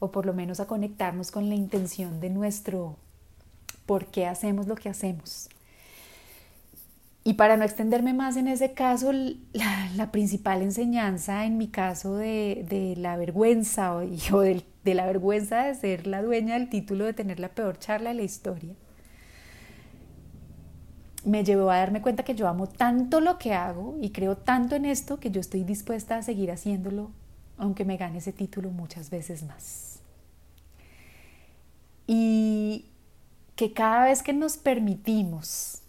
o 0.00 0.10
por 0.10 0.26
lo 0.26 0.34
menos 0.34 0.58
a 0.58 0.66
conectarnos 0.66 1.30
con 1.30 1.48
la 1.48 1.54
intención 1.54 2.20
de 2.20 2.30
nuestro 2.30 2.96
por 3.86 4.06
qué 4.06 4.26
hacemos 4.26 4.66
lo 4.66 4.74
que 4.74 4.88
hacemos. 4.88 5.48
Y 7.24 7.34
para 7.34 7.56
no 7.56 7.64
extenderme 7.64 8.14
más 8.14 8.36
en 8.36 8.48
ese 8.48 8.72
caso, 8.72 9.12
la, 9.12 10.10
principal 10.10 10.60
enseñanza 10.60 11.44
en 11.44 11.56
mi 11.56 11.68
caso 11.68 12.16
de, 12.16 12.94
la 12.96 13.16
vergüenza 13.16 13.94
o, 13.94 14.00
de, 14.00 14.64
de, 14.82 14.94
la 14.94 15.06
vergüenza 15.06 15.64
de 15.64 15.74
ser 15.76 16.06
la 16.08 16.20
dueña 16.20 16.54
del 16.54 16.68
título 16.68 17.04
de 17.04 17.12
tener 17.12 17.38
la 17.38 17.50
peor 17.50 17.78
charla 17.78 18.10
de 18.10 18.16
la 18.16 18.22
historia, 18.22 18.74
me 21.24 21.44
llevó 21.44 21.70
a 21.70 21.78
darme 21.78 22.02
cuenta 22.02 22.24
que 22.24 22.34
yo 22.34 22.48
amo 22.48 22.68
tanto 22.68 23.20
lo 23.20 23.38
que 23.38 23.54
hago 23.54 23.96
y 24.00 24.10
creo 24.10 24.36
tanto 24.36 24.74
en 24.76 24.84
esto 24.84 25.20
que 25.20 25.30
yo 25.30 25.40
estoy 25.40 25.64
dispuesta 25.64 26.16
a 26.16 26.22
seguir 26.22 26.50
haciéndolo, 26.50 27.10
aunque 27.58 27.84
me 27.84 27.96
gane 27.96 28.18
ese 28.18 28.32
título 28.32 28.70
muchas 28.70 29.10
veces 29.10 29.42
más. 29.44 30.00
Y 32.06 32.86
que 33.54 33.72
cada 33.72 34.06
vez 34.06 34.22
que 34.22 34.32
nos 34.32 34.56
permitimos 34.56 35.82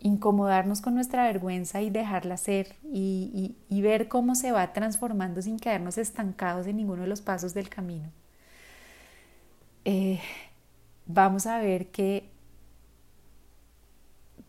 incomodarnos 0.00 0.80
con 0.80 0.94
nuestra 0.94 1.24
vergüenza 1.24 1.82
y 1.82 1.90
dejarla 1.90 2.36
ser 2.36 2.74
y, 2.82 3.54
ver 3.70 4.08
cómo 4.08 4.34
se 4.34 4.50
va 4.50 4.72
transformando 4.72 5.42
sin 5.42 5.58
quedarnos 5.58 5.98
estancados 5.98 6.66
en 6.66 6.76
ninguno 6.76 7.02
de 7.02 7.08
los 7.08 7.20
pasos 7.20 7.54
del 7.54 7.68
camino. 7.68 8.10
Eh, 9.84 10.20
vamos 11.06 11.46
a 11.46 11.58
ver 11.58 11.88
que 11.88 12.28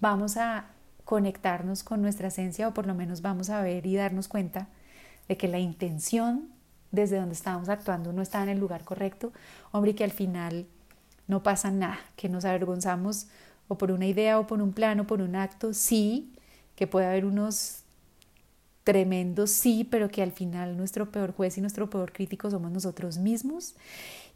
vamos 0.02 0.36
a 0.36 0.66
conectarnos 1.06 1.84
con 1.84 2.02
nuestra 2.02 2.28
esencia 2.28 2.68
o 2.68 2.74
por 2.74 2.88
lo 2.88 2.94
menos 2.94 3.22
vamos 3.22 3.50
a 3.50 3.62
ver 3.62 3.86
y 3.86 3.96
darnos 3.96 4.28
cuenta 4.28 4.68
de 5.28 5.38
que 5.38 5.48
la 5.48 5.60
intención 5.60 6.50
desde 6.92 7.18
donde 7.18 7.36
estábamos 7.36 7.70
actuando 7.70 8.12
no 8.12 8.22
estaba 8.22 8.44
en 8.44 8.50
el 8.50 8.60
lugar 8.60 8.84
correcto, 8.84 9.32
hombre, 9.72 9.96
que 9.96 10.04
al 10.04 10.12
final 10.12 10.66
no 11.28 11.42
pasa 11.42 11.72
nada, 11.72 12.00
que 12.18 12.28
nos 12.28 12.44
avergonzamos 12.44 13.28
o 13.70 13.78
por 13.78 13.92
una 13.92 14.06
idea 14.06 14.40
o 14.40 14.48
por 14.48 14.62
un 14.62 14.74
plano, 14.74 15.08
por 15.08 15.22
un 15.22 15.36
acto, 15.36 15.74
sí, 15.74 16.34
que 16.76 16.88
puede 16.88 17.06
haber 17.06 17.24
unos 17.24 17.84
tremendos 18.84 19.52
sí, 19.52 19.88
pero 19.90 20.10
que 20.10 20.24
al 20.24 20.32
final 20.32 20.76
nuestro 20.76 21.12
peor 21.12 21.34
juez 21.34 21.58
y 21.58 21.62
nuestro 21.62 21.90
peor 21.90 22.12
crítico 22.12 22.50
somos 22.50 22.72
nosotros 22.72 23.18
mismos 23.18 23.76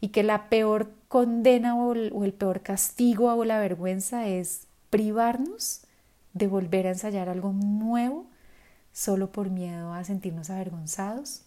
y 0.00 0.08
que 0.08 0.22
la 0.22 0.48
peor 0.48 0.90
condena 1.08 1.76
o 1.76 1.92
el 1.94 2.32
peor 2.32 2.62
castigo 2.62 3.34
o 3.34 3.44
la 3.44 3.58
vergüenza 3.58 4.28
es 4.28 4.65
privarnos 4.96 5.82
de 6.32 6.46
volver 6.46 6.86
a 6.86 6.90
ensayar 6.92 7.28
algo 7.28 7.52
nuevo 7.52 8.24
solo 8.94 9.30
por 9.30 9.50
miedo 9.50 9.92
a 9.92 10.02
sentirnos 10.04 10.48
avergonzados, 10.48 11.42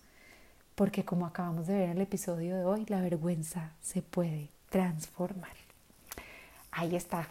porque 0.76 1.04
como 1.04 1.26
acabamos 1.26 1.66
de 1.66 1.74
ver 1.74 1.90
en 1.90 1.98
el 1.98 2.02
episodio 2.02 2.56
de 2.56 2.64
hoy, 2.64 2.86
la 2.90 3.02
vergüenza 3.02 3.72
se 3.82 4.04
puede 4.04 4.50
transformar. 4.70 5.56
Ahí 6.70 6.96
está, 6.96 7.28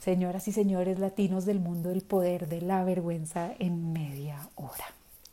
Señoras 0.00 0.48
y 0.48 0.52
señores 0.52 0.98
latinos 0.98 1.44
del 1.46 1.60
mundo, 1.60 1.92
el 1.92 2.02
poder 2.02 2.48
de 2.48 2.60
la 2.62 2.82
vergüenza 2.82 3.54
en 3.60 3.92
media 3.92 4.48
hora. 4.56 4.86